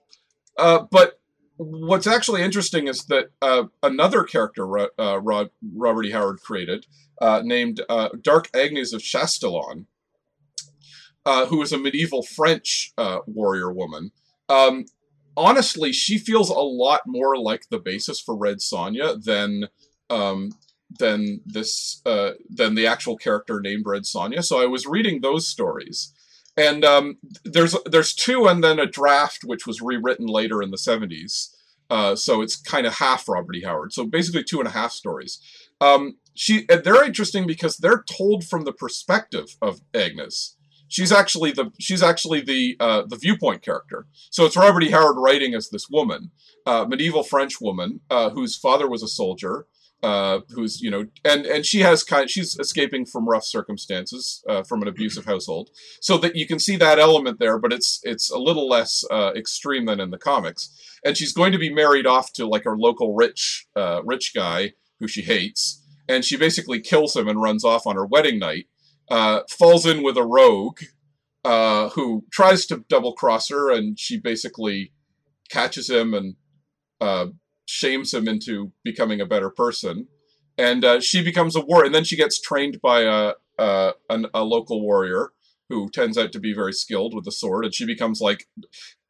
[0.58, 1.20] uh, but
[1.58, 4.68] what's actually interesting is that uh, another character
[5.00, 6.12] uh, Robert E.
[6.12, 6.86] Howard created,
[7.22, 9.86] uh, named uh, Dark Agnes of Chastillon,
[11.26, 14.12] uh, who is a medieval French uh, warrior woman.
[14.50, 14.86] Um,
[15.38, 19.68] honestly, she feels a lot more like the basis for Red Sonja than
[20.10, 20.52] um,
[21.00, 24.44] than this uh, than the actual character named Red Sonja.
[24.44, 26.14] So I was reading those stories,
[26.58, 30.78] and um, there's there's two, and then a draft which was rewritten later in the
[30.78, 31.52] '70s.
[31.90, 33.62] Uh, so it's kind of half Robert E.
[33.64, 33.94] Howard.
[33.94, 35.40] So basically, two and a half stories.
[35.82, 40.58] Um, she they're interesting because they're told from the perspective of Agnes.
[40.88, 44.06] She's actually the she's actually the uh, the viewpoint character.
[44.30, 44.92] So it's Robert E.
[44.92, 46.32] Howard writing as this woman,
[46.66, 49.66] uh, medieval French woman uh, whose father was a soldier,
[50.04, 54.62] uh, who's you know, and and she has kind she's escaping from rough circumstances uh,
[54.62, 55.72] from an abusive household.
[56.02, 59.32] So that you can see that element there, but it's it's a little less uh,
[59.36, 60.70] extreme than in the comics.
[61.04, 64.74] And she's going to be married off to like her local rich uh, rich guy
[65.00, 68.68] who she hates, and she basically kills him and runs off on her wedding night.
[69.10, 70.80] Uh, falls in with a rogue
[71.44, 74.92] uh, who tries to double cross her, and she basically
[75.50, 76.36] catches him and
[77.00, 77.28] uh,
[77.68, 80.08] shames him into becoming a better person.
[80.58, 84.28] And uh, she becomes a war, and then she gets trained by a, a an,
[84.34, 85.34] a local warrior
[85.70, 88.48] who turns out to be very skilled with the sword, and she becomes like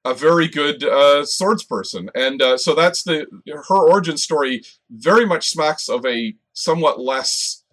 [0.04, 2.10] a very good uh, swords person.
[2.16, 3.28] And uh, so that's the
[3.68, 4.64] her origin story.
[4.90, 7.64] Very much smacks of a somewhat less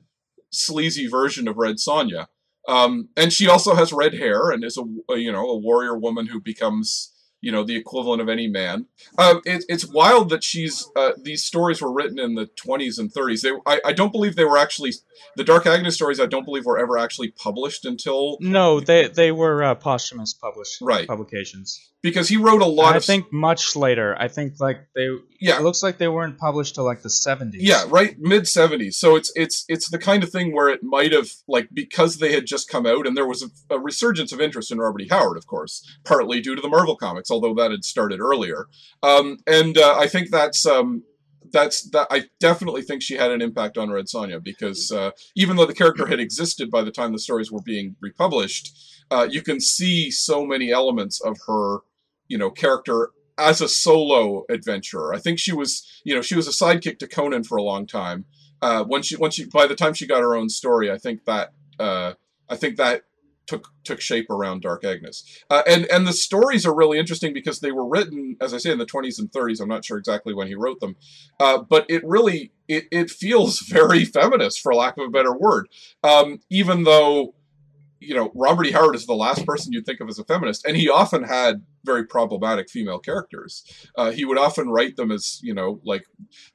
[0.51, 2.27] sleazy version of Red Sonja.
[2.69, 6.27] Um, and she also has red hair and is a, you know a warrior woman
[6.27, 7.09] who becomes
[7.41, 8.87] you know the equivalent of any man.
[9.19, 13.13] Uh, it, it's wild that she's uh, these stories were written in the 20s and
[13.13, 13.41] 30s.
[13.43, 14.93] They I, I don't believe they were actually
[15.35, 16.21] the Dark Agnes stories.
[16.21, 20.81] I don't believe were ever actually published until No, they they were uh, posthumous published
[20.81, 21.09] Right.
[21.09, 21.89] publications.
[22.03, 24.17] Because he wrote a lot I of think much later.
[24.19, 25.09] I think like they.
[25.41, 27.63] yeah It looks like they weren't published till like the seventies.
[27.63, 28.99] Yeah, right, mid seventies.
[28.99, 32.33] So it's it's it's the kind of thing where it might have like because they
[32.33, 35.09] had just come out and there was a, a resurgence of interest in Robert E.
[35.09, 38.67] Howard, of course, partly due to the Marvel comics, although that had started earlier.
[39.03, 41.05] Um, and uh, I think that's um,
[41.53, 42.09] that's that.
[42.11, 45.75] I definitely think she had an impact on Red Sonja because uh, even though the
[45.75, 48.77] character had existed by the time the stories were being republished,
[49.11, 51.79] uh, you can see so many elements of her,
[52.33, 55.13] you know, character as a solo adventurer.
[55.13, 57.87] I think she was, you know, she was a sidekick to Conan for a long
[57.87, 58.25] time.
[58.63, 61.27] Uh, when she, when she, by the time she got her own story, I think
[61.27, 62.15] that, uh,
[62.49, 63.03] I think that
[63.47, 65.25] took took shape around Dark Agnes.
[65.51, 68.71] Uh, and and the stories are really interesting because they were written, as I say,
[68.71, 69.61] in the 20s and 30s.
[69.61, 70.97] I'm not sure exactly when he wrote them,
[71.39, 75.69] uh, but it really it it feels very feminist, for lack of a better word.
[76.03, 77.35] Um, even though
[78.03, 78.73] you know Robert E.
[78.73, 81.63] Howard is the last person you'd think of as a feminist, and he often had
[81.85, 83.65] very problematic female characters.
[83.97, 86.05] Uh, he would often write them as you know like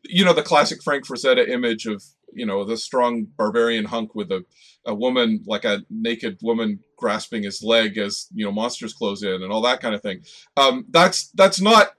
[0.04, 4.32] you know the classic Frank Frazetta image of you know the strong barbarian hunk with
[4.32, 4.44] a,
[4.86, 9.42] a woman like a naked woman grasping his leg as you know monsters close in
[9.42, 10.22] and all that kind of thing
[10.58, 11.92] um, that's that's not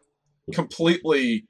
[0.53, 1.47] completely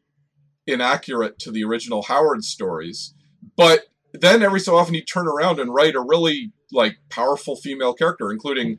[0.66, 3.14] inaccurate to the original howard stories
[3.56, 7.94] but then every so often he'd turn around and write a really like powerful female
[7.94, 8.78] character including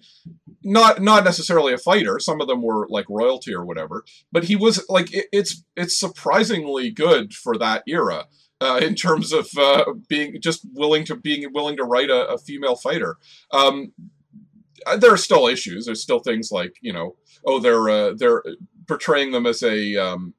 [0.63, 4.55] not not necessarily a fighter some of them were like royalty or whatever but he
[4.55, 8.25] was like it, it's it's surprisingly good for that era
[8.61, 12.37] uh, in terms of uh, being just willing to being willing to write a, a
[12.37, 13.17] female fighter.
[13.51, 13.93] Um,
[14.85, 15.85] uh, there are still issues.
[15.85, 17.15] There's still things like you know,
[17.45, 18.43] oh, they're uh, they're
[18.87, 20.33] portraying them as a um,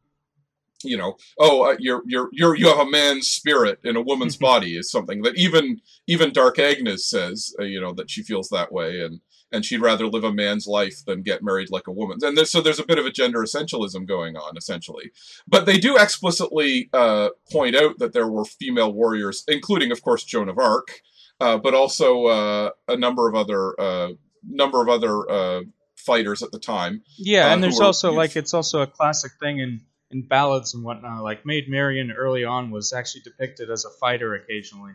[0.83, 4.37] you know, oh, uh, you're you're you're you have a man's spirit in a woman's
[4.51, 8.49] body is something that even even Dark Agnes says, uh, you know, that she feels
[8.49, 9.21] that way, and
[9.53, 12.19] and she'd rather live a man's life than get married like a woman.
[12.23, 15.11] And there's, so there's a bit of a gender essentialism going on, essentially.
[15.49, 20.23] But they do explicitly uh, point out that there were female warriors, including, of course,
[20.23, 21.01] Joan of Arc,
[21.40, 24.09] uh, but also uh, a number of other uh,
[24.49, 25.61] number of other uh,
[25.97, 27.03] fighters at the time.
[27.19, 30.83] Yeah, and there's were- also like it's also a classic thing in in ballads and
[30.85, 31.23] whatnot.
[31.23, 34.92] Like Maid Marian early on was actually depicted as a fighter occasionally.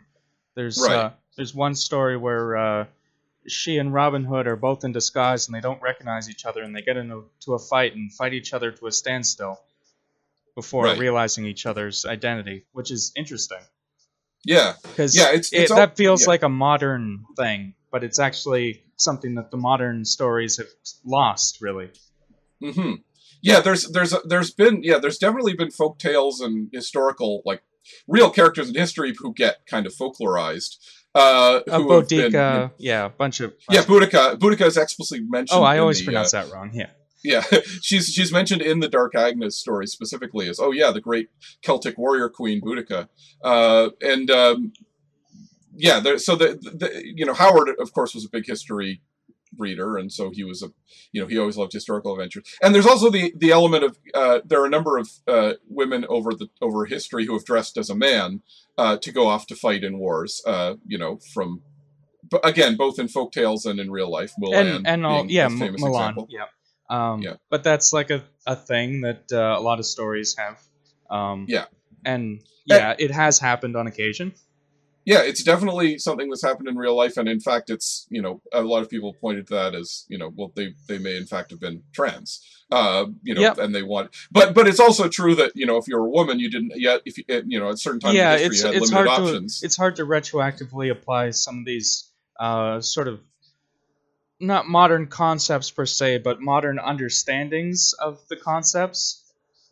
[0.54, 0.94] There's Right.
[0.96, 2.86] uh, there's one story where uh,
[3.46, 6.74] she and Robin Hood are both in disguise and they don't recognize each other and
[6.74, 9.58] they get into to a fight and fight each other to a standstill
[10.54, 10.98] before Right.
[10.98, 13.60] realizing each other's identity, which is interesting
[14.44, 16.28] Yeah, because Yeah, it's- it, all- that feels yeah.
[16.28, 20.68] like a modern thing, but it's actually something that the modern stories have
[21.04, 21.90] lost, really.
[22.60, 22.94] hmm
[23.46, 27.62] Yeah, there's there's there's been yeah there's definitely been folk tales and historical like
[28.08, 30.76] real characters in history who get kind of folklorized.
[31.14, 33.54] Uh, Uh, who have Boudica, been- yeah, a bunch of.
[33.70, 34.36] yeah, Boudica.
[34.38, 35.58] Boudica is explicitly mentioned.
[35.58, 36.70] oh, I always the, pronounce uh, that wrong.
[36.74, 36.90] Yeah.
[37.24, 37.42] Yeah,
[37.82, 41.28] she's she's mentioned in the Dark Agnes story specifically as oh yeah the great
[41.62, 43.08] Celtic warrior queen Boudica,
[43.42, 44.72] uh, and um,
[45.74, 49.00] yeah, there, so the, the you know Howard of course was a big history
[49.58, 50.68] reader, and so he was a
[51.12, 52.44] you know he always loved historical adventures.
[52.62, 56.04] And there's also the the element of uh, there are a number of uh, women
[56.08, 58.42] over the over history who have dressed as a man
[58.78, 60.42] uh, to go off to fight in wars.
[60.46, 61.62] Uh, you know from.
[62.28, 65.44] But again, both in folk tales and in real life, Mulan and and all yeah,
[65.44, 65.90] M- famous Mulan.
[65.90, 66.28] example.
[66.28, 66.46] Yeah.
[66.90, 67.34] Um, Yeah.
[67.50, 70.60] But that's like a, a thing that uh, a lot of stories have.
[71.08, 71.66] Um, Yeah.
[72.04, 74.34] And yeah, it has happened on occasion.
[75.06, 78.42] Yeah, it's definitely something that's happened in real life, and in fact, it's you know
[78.52, 81.24] a lot of people pointed to that as you know well they they may in
[81.26, 82.40] fact have been trans,
[82.72, 83.58] uh, you know, Yep.
[83.58, 86.38] and they want, but but it's also true that you know if you're a woman,
[86.40, 88.66] you didn't yet if you you know at certain times yeah, in history it's you
[88.66, 89.60] had it's limited hard options.
[89.60, 93.20] to it's hard to retroactively apply some of these uh, sort of
[94.40, 99.22] not modern concepts per se, but modern understandings of the concepts.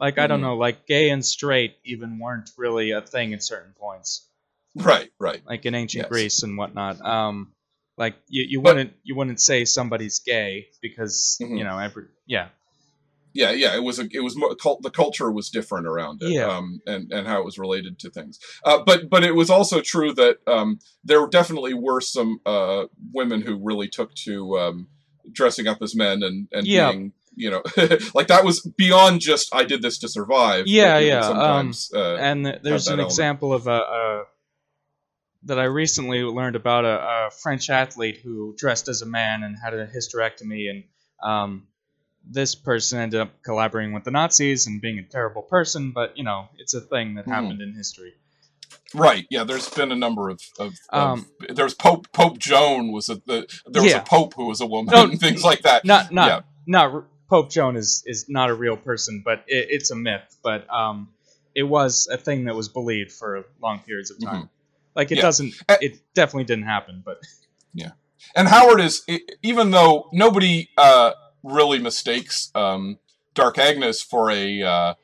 [0.01, 0.43] Like I don't Mhm.
[0.43, 4.27] know, like gay and straight even weren't really a thing at certain points.
[4.77, 6.09] Right, right, like in ancient Yes.
[6.11, 7.01] Greece and whatnot.
[7.05, 7.53] Um,
[7.97, 11.59] like you, you But- wouldn't you wouldn't say somebody's gay because Mhm.
[11.59, 12.49] you know every yeah
[13.37, 13.75] yeah, yeah.
[13.75, 16.47] It was a, it was more, cult, the culture was different around it, Yeah.
[16.57, 18.39] um, and and how it was related to things.
[18.65, 23.43] Uh, but but it was also true that um, there definitely were some uh, women
[23.43, 24.87] who really took to um,
[25.33, 26.93] dressing up as men and and Yeah.
[26.93, 27.63] being you know
[28.15, 30.69] like that was beyond just I did this to survive.
[30.69, 33.11] Yeah, yeah, um, Sometimes, uh, and there's an element.
[33.11, 34.23] example of a, a
[35.47, 39.57] that I recently learned about a, a French athlete who dressed as a man and
[39.63, 40.85] had a hysterectomy and
[41.23, 41.67] um,
[42.27, 46.25] this person ended up collaborating with the Nazis and being a terrible person but you
[46.25, 47.31] know it's a thing that Mhm.
[47.33, 48.15] happened in history
[48.95, 49.27] right.
[49.31, 53.17] Yeah, there's been a number of, of, of Um, there's Pope Pope Joan was a
[53.27, 53.99] the, there was Yeah.
[54.01, 55.85] a Pope who was a woman No, and things like that.
[55.85, 56.41] not not Yeah.
[56.67, 60.37] not Pope Joan is is not a real person, but it, it's a myth.
[60.43, 61.09] But um,
[61.55, 64.49] it was a thing that was believed for long periods of time.
[64.95, 65.23] Like it Yeah.
[65.23, 67.03] doesn't, it definitely didn't happen.
[67.05, 67.19] But
[67.75, 67.91] yeah,
[68.37, 69.05] And Howard is,
[69.43, 71.13] even though nobody uh,
[71.43, 72.99] really mistakes um,
[73.35, 74.95] Dark Agnes for a uh,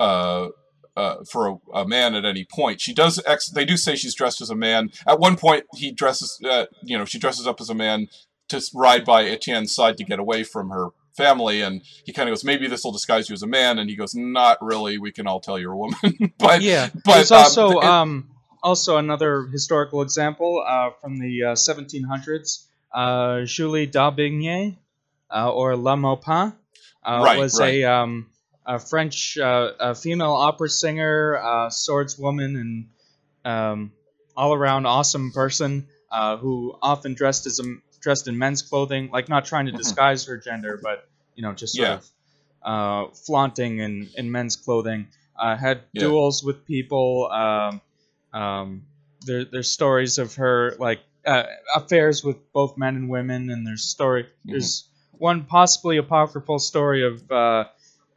[0.00, 0.48] uh,
[0.96, 3.22] uh, for a, a man at any point, she does.
[3.26, 4.90] Ex- they do say she's dressed as a man.
[5.06, 6.40] At one point, he dresses.
[6.44, 8.08] Uh, you know, she dresses up as a man
[8.48, 12.32] to ride by Etienne's side to get away from her family, and he kind of
[12.32, 14.96] goes, "Maybe this will disguise you as a man." And he goes, "Not really.
[14.98, 16.00] We can all tell you're a woman."
[16.38, 18.30] but yeah, but there's um, also it- um,
[18.66, 22.66] also another historical example uh, from the uh, 1700s.
[22.92, 24.76] uh, Julie d'Aubigny,
[25.30, 26.52] uh, or La Maupin,
[27.04, 27.72] uh, Right, was right.
[27.74, 28.30] a, um,
[28.66, 32.88] a French uh, a female opera singer, uh, swordswoman, and
[33.44, 33.92] um,
[34.36, 37.64] all around awesome person uh, who often dressed as a,
[38.00, 39.76] dressed in men's clothing, like not trying to Mhm.
[39.76, 41.94] disguise her gender, but you know just sort Yeah.
[41.98, 42.10] of
[42.62, 45.08] uh, flaunting in, in men's clothing.
[45.38, 46.02] Uh, had Yeah.
[46.02, 47.28] duels with people.
[47.30, 47.80] Um,
[48.36, 48.82] um,
[49.22, 53.84] there, there's stories of her like uh, affairs with both men and women, and there's
[53.84, 54.26] story.
[54.44, 57.64] There's one possibly apocryphal story of uh,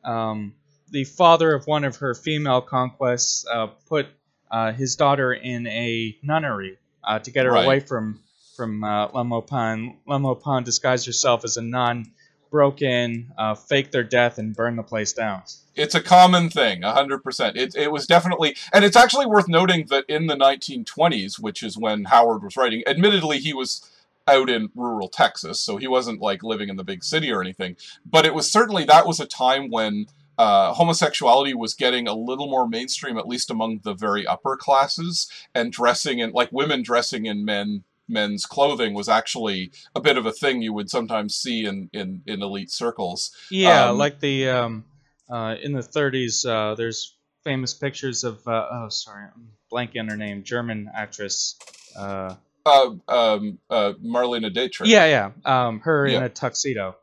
[0.03, 0.53] um,
[0.91, 4.07] the father of one of her female conquests uh, put
[4.51, 7.65] uh, his daughter in a nunnery uh, to get her Right.
[7.65, 8.19] away from
[8.55, 9.07] from uh.
[9.13, 12.11] La Maupin disguised herself as a nun,
[12.49, 15.43] broke in, uh, faked their death, and burned the place down.
[15.75, 17.57] It's a common thing, hundred percent.
[17.57, 21.77] It it was definitely, and it's actually worth noting that in the 1920s, which is
[21.77, 23.89] when Howard was writing, admittedly he was
[24.27, 27.75] out in rural Texas, so he wasn't like living in the big city or anything.
[28.05, 32.47] But it was certainly that was a time when uh, homosexuality was getting a little
[32.47, 37.25] more mainstream, at least among the very upper classes, and dressing in like women dressing
[37.25, 41.65] in men men's clothing was actually a bit of a thing you would sometimes see
[41.65, 43.31] in in, in elite circles.
[43.51, 44.85] Yeah, Um, like the um,
[45.29, 50.07] uh, in the 30s, uh, there's famous pictures of uh, oh sorry, I'm blanking on
[50.09, 51.55] her name, German actress.
[51.97, 52.35] Uh,
[52.65, 54.89] Uh, um, uh, Marlene Dietrich.
[54.89, 56.95] yeah, yeah, um, her in a tuxedo.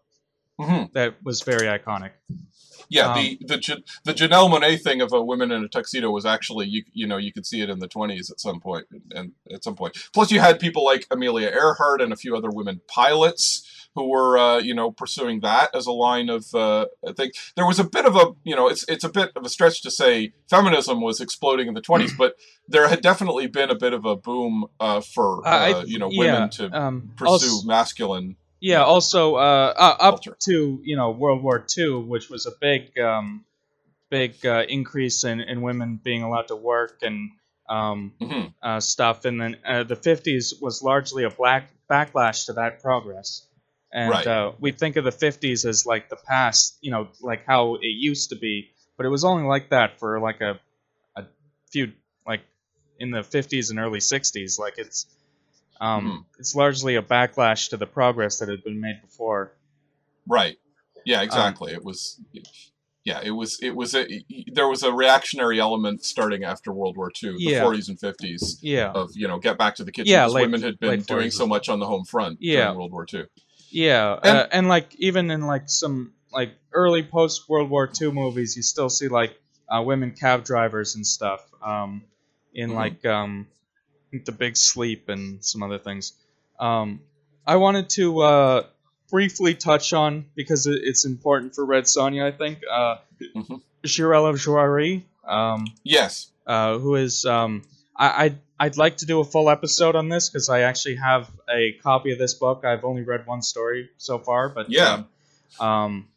[0.60, 0.92] Mhm.
[0.92, 2.12] That was very iconic.
[2.88, 6.24] Yeah, Um, the the the Janelle Monáe thing of a woman in a tuxedo was
[6.26, 9.32] actually you you know you could see it in the twenties at some point and
[9.52, 9.96] at some point.
[10.12, 13.62] Plus, you had people like Amelia Earhart and a few other women pilots
[13.94, 17.66] who were uh, you know pursuing that as a line of uh, I think there
[17.66, 19.90] was a bit of a you know it's it's a bit of a stretch to
[19.90, 22.36] say feminism was exploding in the twenties, but
[22.68, 26.10] there had definitely been a bit of a boom uh, for uh, I- you know
[26.10, 28.36] yeah, women to um, pursue also- masculine.
[28.66, 30.36] Yeah, also uh, uh, up Culture.
[30.46, 33.44] to you know World War II, which was a big, um,
[34.10, 37.30] big uh, increase in, in women being allowed to work and
[37.68, 38.54] um, Mhm.
[38.62, 43.46] uh, stuff, and then uh, the 50s was largely a black backlash to that progress.
[43.92, 44.26] And Right.
[44.26, 47.84] uh, we think of the 50s as like the past, you know, like how it
[48.10, 50.58] used to be, but it was only like that for like a,
[51.16, 51.24] a
[51.70, 51.92] few,
[52.26, 52.40] like
[52.98, 54.58] in the 50s and early 60s.
[54.58, 55.06] Like it's,
[55.80, 56.38] um, Mhm.
[56.38, 59.52] it's largely a backlash to the progress that had been made before.
[60.26, 60.56] Right.
[60.96, 61.72] Um, Yeah, exactly.
[61.72, 62.20] it was
[63.04, 64.04] yeah, it was it was a
[64.52, 67.62] there was a reactionary element starting after World War II, the Yeah.
[67.62, 70.42] 40s and 50s Yeah, of, you know, get back to the kitchen Yeah, because late-
[70.42, 71.36] women had been doing 40s.
[71.36, 72.64] so much on the home front Yeah.
[72.64, 73.24] during World War II.
[73.70, 78.10] yeah, And- uh, and like even in like some like early post World War II
[78.12, 81.40] movies, you still see like uh, women cab drivers and stuff.
[81.62, 82.04] Um,
[82.54, 82.74] in Mhm.
[82.74, 83.46] like um,
[84.12, 86.12] The Big Sleep and some other things.
[86.58, 87.00] Um,
[87.46, 88.66] I wanted to uh,
[89.10, 92.24] briefly touch on because it's important for Red Sonja.
[92.24, 92.96] I think uh,
[93.34, 93.60] Mhm.
[93.84, 95.02] Jirel of Joiry.
[95.24, 96.28] Um, Yes.
[96.46, 97.62] uh, who is um,
[97.96, 101.28] I, I'd I'd like to do a full episode on this because I actually have
[101.52, 102.64] a copy of this book.
[102.64, 105.02] I've only read one story so far, but Yeah.
[105.60, 106.08] um, um,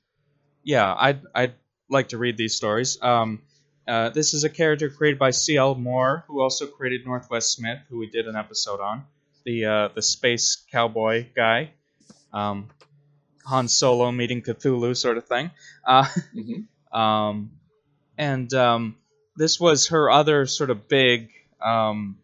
[0.63, 1.53] yeah, I'd I'd
[1.89, 2.97] like to read these stories.
[3.01, 3.41] Um,
[3.89, 5.75] uh, this is a character created by C.L.
[5.75, 9.05] Moore, who also created Northwest Smith, who we did an episode on,
[9.45, 11.71] the uh, the space cowboy guy,
[12.31, 12.69] um,
[13.45, 15.49] Han Solo meeting Cthulhu sort of thing.
[15.85, 16.61] Uh, hmm
[16.97, 17.51] um,
[18.17, 18.97] and um,
[19.35, 21.31] this was her other sort of big
[21.61, 22.17] um,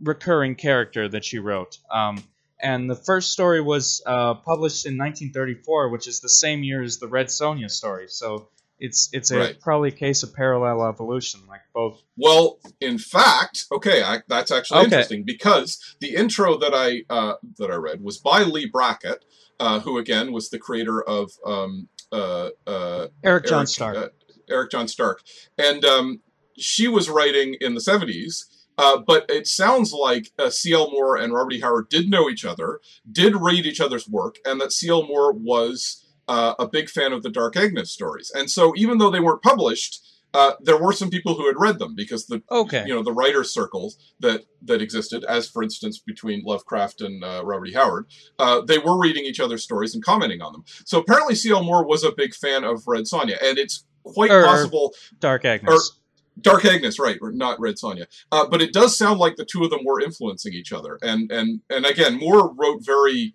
[0.00, 1.78] recurring character that she wrote.
[1.90, 2.22] Um,
[2.60, 6.98] and the first story was uh, published in 1934, which is the same year as
[6.98, 8.06] the Red Sonja story.
[8.08, 8.48] So
[8.80, 9.60] it's it's a Right.
[9.60, 12.02] probably a case of parallel evolution, like both.
[12.16, 14.84] Well, in fact, okay, I, that's actually Okay.
[14.86, 19.24] interesting because the intro that I uh, that I read was by Leigh Brackett,
[19.60, 23.96] uh, who again was the creator of um, uh, uh, Eric John Eric, Stark.
[23.96, 24.08] uh,
[24.50, 25.22] Eric John Stark,
[25.58, 26.20] and um,
[26.56, 28.46] she was writing in the seventies.
[28.80, 30.92] Uh, but it sounds like uh, C.L.
[30.92, 31.58] Moore and Robert E.
[31.60, 32.78] Howard did know each other,
[33.10, 35.04] did read each other's work, and that C.L.
[35.04, 38.30] Moore was uh, a big fan of the Dark Agnes stories.
[38.34, 40.04] And so, even though they weren't published,
[40.34, 42.84] uh, there were some people who had read them because the okay.
[42.86, 47.42] you know the writers' circles that that existed, as for instance between Lovecraft and uh,
[47.44, 47.72] Robert E.
[47.72, 48.06] Howard,
[48.38, 50.64] uh, they were reading each other's stories and commenting on them.
[50.84, 51.64] So apparently, C.L.
[51.64, 55.98] Moore was a big fan of Red Sonja, and it's quite Or- possible Dark Agnes.
[56.40, 58.06] Dark Agnes, right, or not Red Sonja.
[58.30, 61.32] Uh, but it does sound like the two of them were influencing each other, and
[61.32, 63.34] and and again, Moore wrote very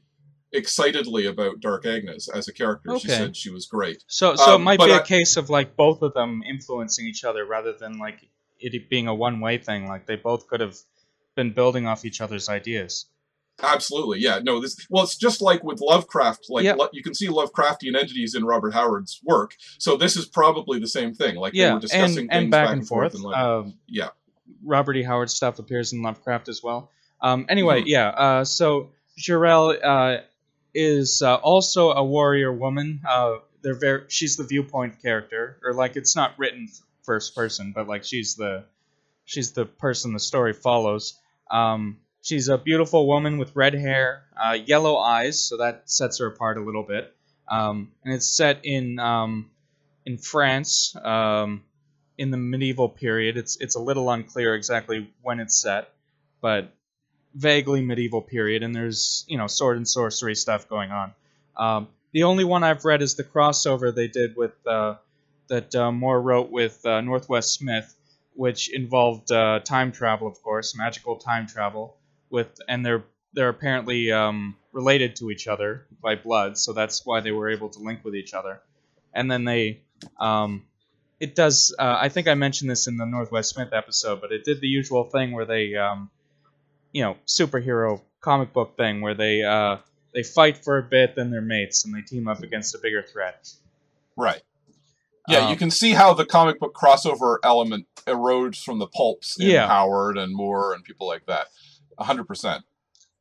[0.54, 2.98] excitedly about Dark Agnes as a character.
[3.00, 4.04] She said she was great.
[4.08, 7.06] So, so it Um, might be a I- case of like both of them influencing
[7.08, 8.28] each other rather than like
[8.60, 9.88] it being a one-way thing.
[9.88, 10.78] Like they both could have
[11.36, 13.08] been building off each other's ideas.
[13.62, 14.40] Absolutely, yeah.
[14.42, 16.48] No, this well, it's just like with Lovecraft.
[16.50, 16.74] Like Yeah.
[16.74, 19.56] lo- you can see Lovecraftian entities in Robert Howard's work.
[19.78, 21.36] So this is probably the same thing.
[21.36, 23.14] Like they yeah, were discussing and, things and back, and forth.
[23.14, 24.10] and like, um, yeah,
[24.64, 25.04] Robert E.
[25.04, 26.90] Howard stuff appears in Lovecraft as well.
[27.22, 27.88] Um, anyway, Mhm.
[27.88, 28.08] yeah.
[28.10, 28.90] Uh, so
[29.20, 30.22] Jirel uh,
[30.74, 33.02] is uh, also a warrior woman.
[33.08, 34.04] Uh, they're very.
[34.08, 36.70] She's the viewpoint character, or like it's not written
[37.04, 38.66] first person, but like she's the
[39.26, 41.20] she's the person the story follows.
[41.50, 46.28] Um, she's a beautiful woman with red hair, uh, yellow eyes, so that sets her
[46.28, 47.14] apart a little bit.
[47.50, 49.52] Um, and it's set in um,
[50.06, 50.96] in France.
[51.02, 51.64] Um,
[52.18, 53.38] in the medieval period.
[53.38, 55.90] It's it's a little unclear exactly when it's set,
[56.42, 56.74] but
[57.36, 58.64] vaguely medieval period.
[58.64, 61.14] And there's you know sword and sorcery stuff going on.
[61.56, 64.96] Um, the only one I've read is the crossover they did with uh,
[65.48, 67.96] that uh, Moore wrote with uh, Northwest Smith,
[68.34, 71.98] which involved uh, time travel, of course, magical time travel.
[72.30, 73.04] With and they're
[73.34, 77.70] they're apparently um, related to each other by blood, so that's why they were able
[77.70, 78.62] to link with each other.
[79.14, 79.82] And then they
[80.20, 80.64] um,
[81.20, 81.74] it does.
[81.80, 84.68] Uh, I think I mentioned this in the Northwest Smith episode, but it did the
[84.68, 86.10] usual thing where they, um,
[86.94, 89.78] you know, superhero comic book thing where they uh,
[90.14, 93.04] they fight for a bit, then they're mates, and they team up against a bigger
[93.04, 93.50] threat.
[94.16, 94.42] right.
[95.28, 99.40] Yeah, Um, you can see how the comic book crossover element erodes from the pulps
[99.40, 99.68] in Yeah.
[99.68, 101.48] Howard and Moore and people like that.
[101.98, 102.64] hundred percent.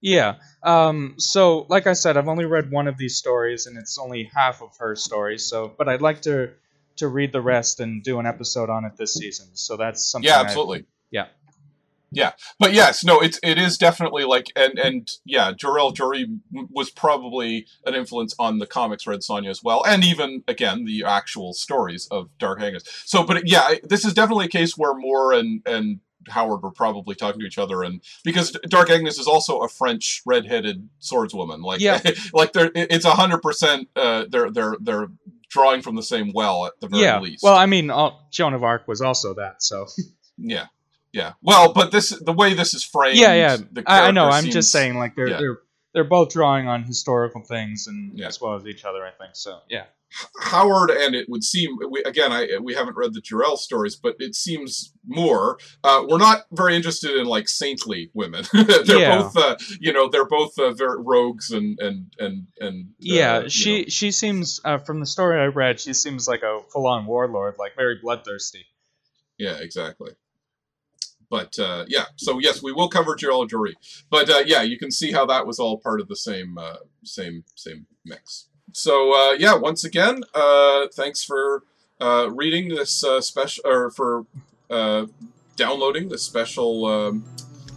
[0.00, 0.34] Yeah.
[0.64, 4.28] Um, so, like I said, I've only read one of these stories, and it's only
[4.34, 5.38] half of her story.
[5.38, 6.50] So, but I'd like to
[6.96, 9.50] to read the rest and do an episode on it this season.
[9.54, 10.28] So that's something.
[10.28, 10.84] Yeah, I- absolutely.
[11.12, 11.26] yeah.
[12.12, 16.26] Yeah, but yes, no, it's it is definitely like and and yeah, Jirel Joiry
[16.70, 21.04] was probably an influence on the comics Red Sonja as well, and even again the
[21.04, 22.84] actual stories of Dark Agnes.
[23.06, 27.14] So, but yeah, this is definitely a case where Moore and and Howard were probably
[27.14, 31.80] talking to each other, and because Dark Agnes is also a French redheaded swordswoman, like
[31.80, 32.00] Yeah.
[32.34, 35.08] like they're it's a hundred percent uh they're they're they're
[35.48, 37.20] drawing from the same well at the very yeah.
[37.20, 37.42] least.
[37.42, 39.62] Well, I mean, uh, Joan of Arc was also that.
[39.62, 39.86] So.
[40.38, 40.66] yeah.
[41.12, 41.32] Yeah.
[41.42, 43.18] Well, but this the way this is framed.
[43.18, 43.56] yeah, yeah.
[43.70, 44.26] the I, I know.
[44.28, 45.38] I'm seems- just saying, like they're yeah.
[45.38, 45.58] they're
[45.94, 48.28] they're both drawing on historical things and Yeah.
[48.28, 49.04] as well as each other.
[49.04, 49.58] I think so.
[49.68, 49.84] Yeah.
[50.42, 54.14] Howard and it would seem we, again I we haven't read the Jirel stories, but
[54.18, 58.44] it seems more uh, we're not very interested in like saintly women.
[58.52, 59.18] they're Yeah.
[59.22, 63.48] both uh, you know they're both uh, very rogues and and and and uh, Yeah.
[63.48, 63.88] she know.
[63.88, 67.56] she seems uh, from the story I read, she seems like a full on warlord,
[67.58, 68.64] like very bloodthirsty.
[69.38, 70.12] yeah exactly.
[71.33, 73.72] But uh, yeah, so yes, we will cover Jirel Joiry.
[74.11, 76.80] But uh, yeah, you can see how that was all part of the same uh,
[77.05, 78.49] same same mix.
[78.74, 81.62] So uh, yeah, once again, uh, thanks for
[82.03, 84.26] uh, reading this special or for
[85.57, 87.24] downloading this special um,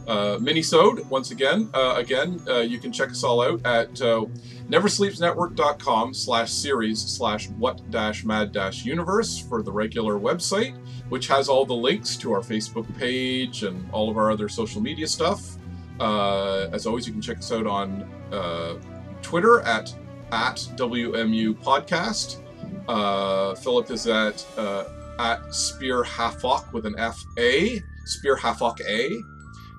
[0.07, 1.09] uh, mini-sode.
[1.09, 4.25] Once again, uh, again, uh, you can check us all out at uh,
[4.69, 10.75] neversleepsnetwork.com slash series slash what dash mad dash universe for the regular website,
[11.09, 14.81] which has all the links to our Facebook page and all of our other social
[14.81, 15.57] media stuff.
[15.99, 18.75] Uh, as always, you can check us out on uh,
[19.21, 19.93] Twitter at
[20.31, 22.41] at WMU Podcast.
[22.87, 24.85] Uh, Philip is at uh,
[25.19, 29.15] at Spear Hafok with an F A, Spear Hafok A,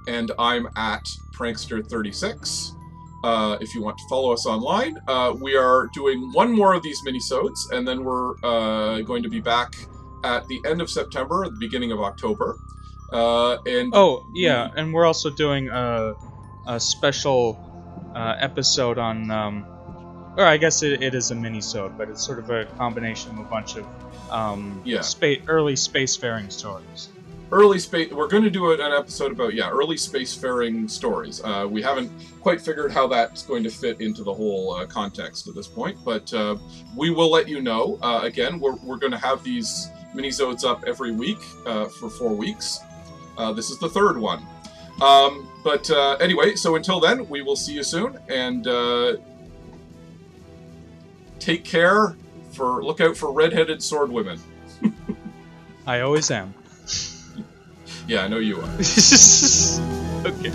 [0.09, 1.05] and I'm at
[1.35, 2.73] Prankster36.
[3.25, 6.83] Uh, if you want to follow us online, uh, we are doing one more of
[6.83, 9.75] these minisodes, and then we're uh, going to be back
[10.27, 12.59] at the end of September, at the beginning of October.
[13.13, 16.15] Uh, and Oh yeah, and we're also doing a
[16.67, 17.57] a special
[18.15, 19.31] uh, episode on.
[19.31, 19.67] Um,
[20.37, 23.39] or I guess it, it is a mini-sode, but it's sort of a combination of
[23.39, 23.87] a bunch of
[24.31, 25.01] um, Yeah.
[25.01, 27.09] spa- early spacefaring stories.
[27.53, 31.81] early space we're going to do an episode about yeah early spacefaring stories uh, we
[31.81, 32.11] haven't
[32.41, 35.97] quite figured how that's going to fit into the whole uh, context at this point
[36.05, 36.57] but uh,
[36.97, 40.83] we will let you know uh, again we're, we're going to have these minisodes up
[40.87, 42.81] every week uh, for four weeks
[43.39, 44.43] uh, this is the third one
[45.03, 49.17] um, but uh, anyway so until then we will see you soon and uh,
[51.39, 52.17] take care
[52.53, 54.41] for look out for red-headed sword women
[55.87, 56.55] I always am.
[58.09, 58.69] yeah i know you are
[60.27, 60.53] okay.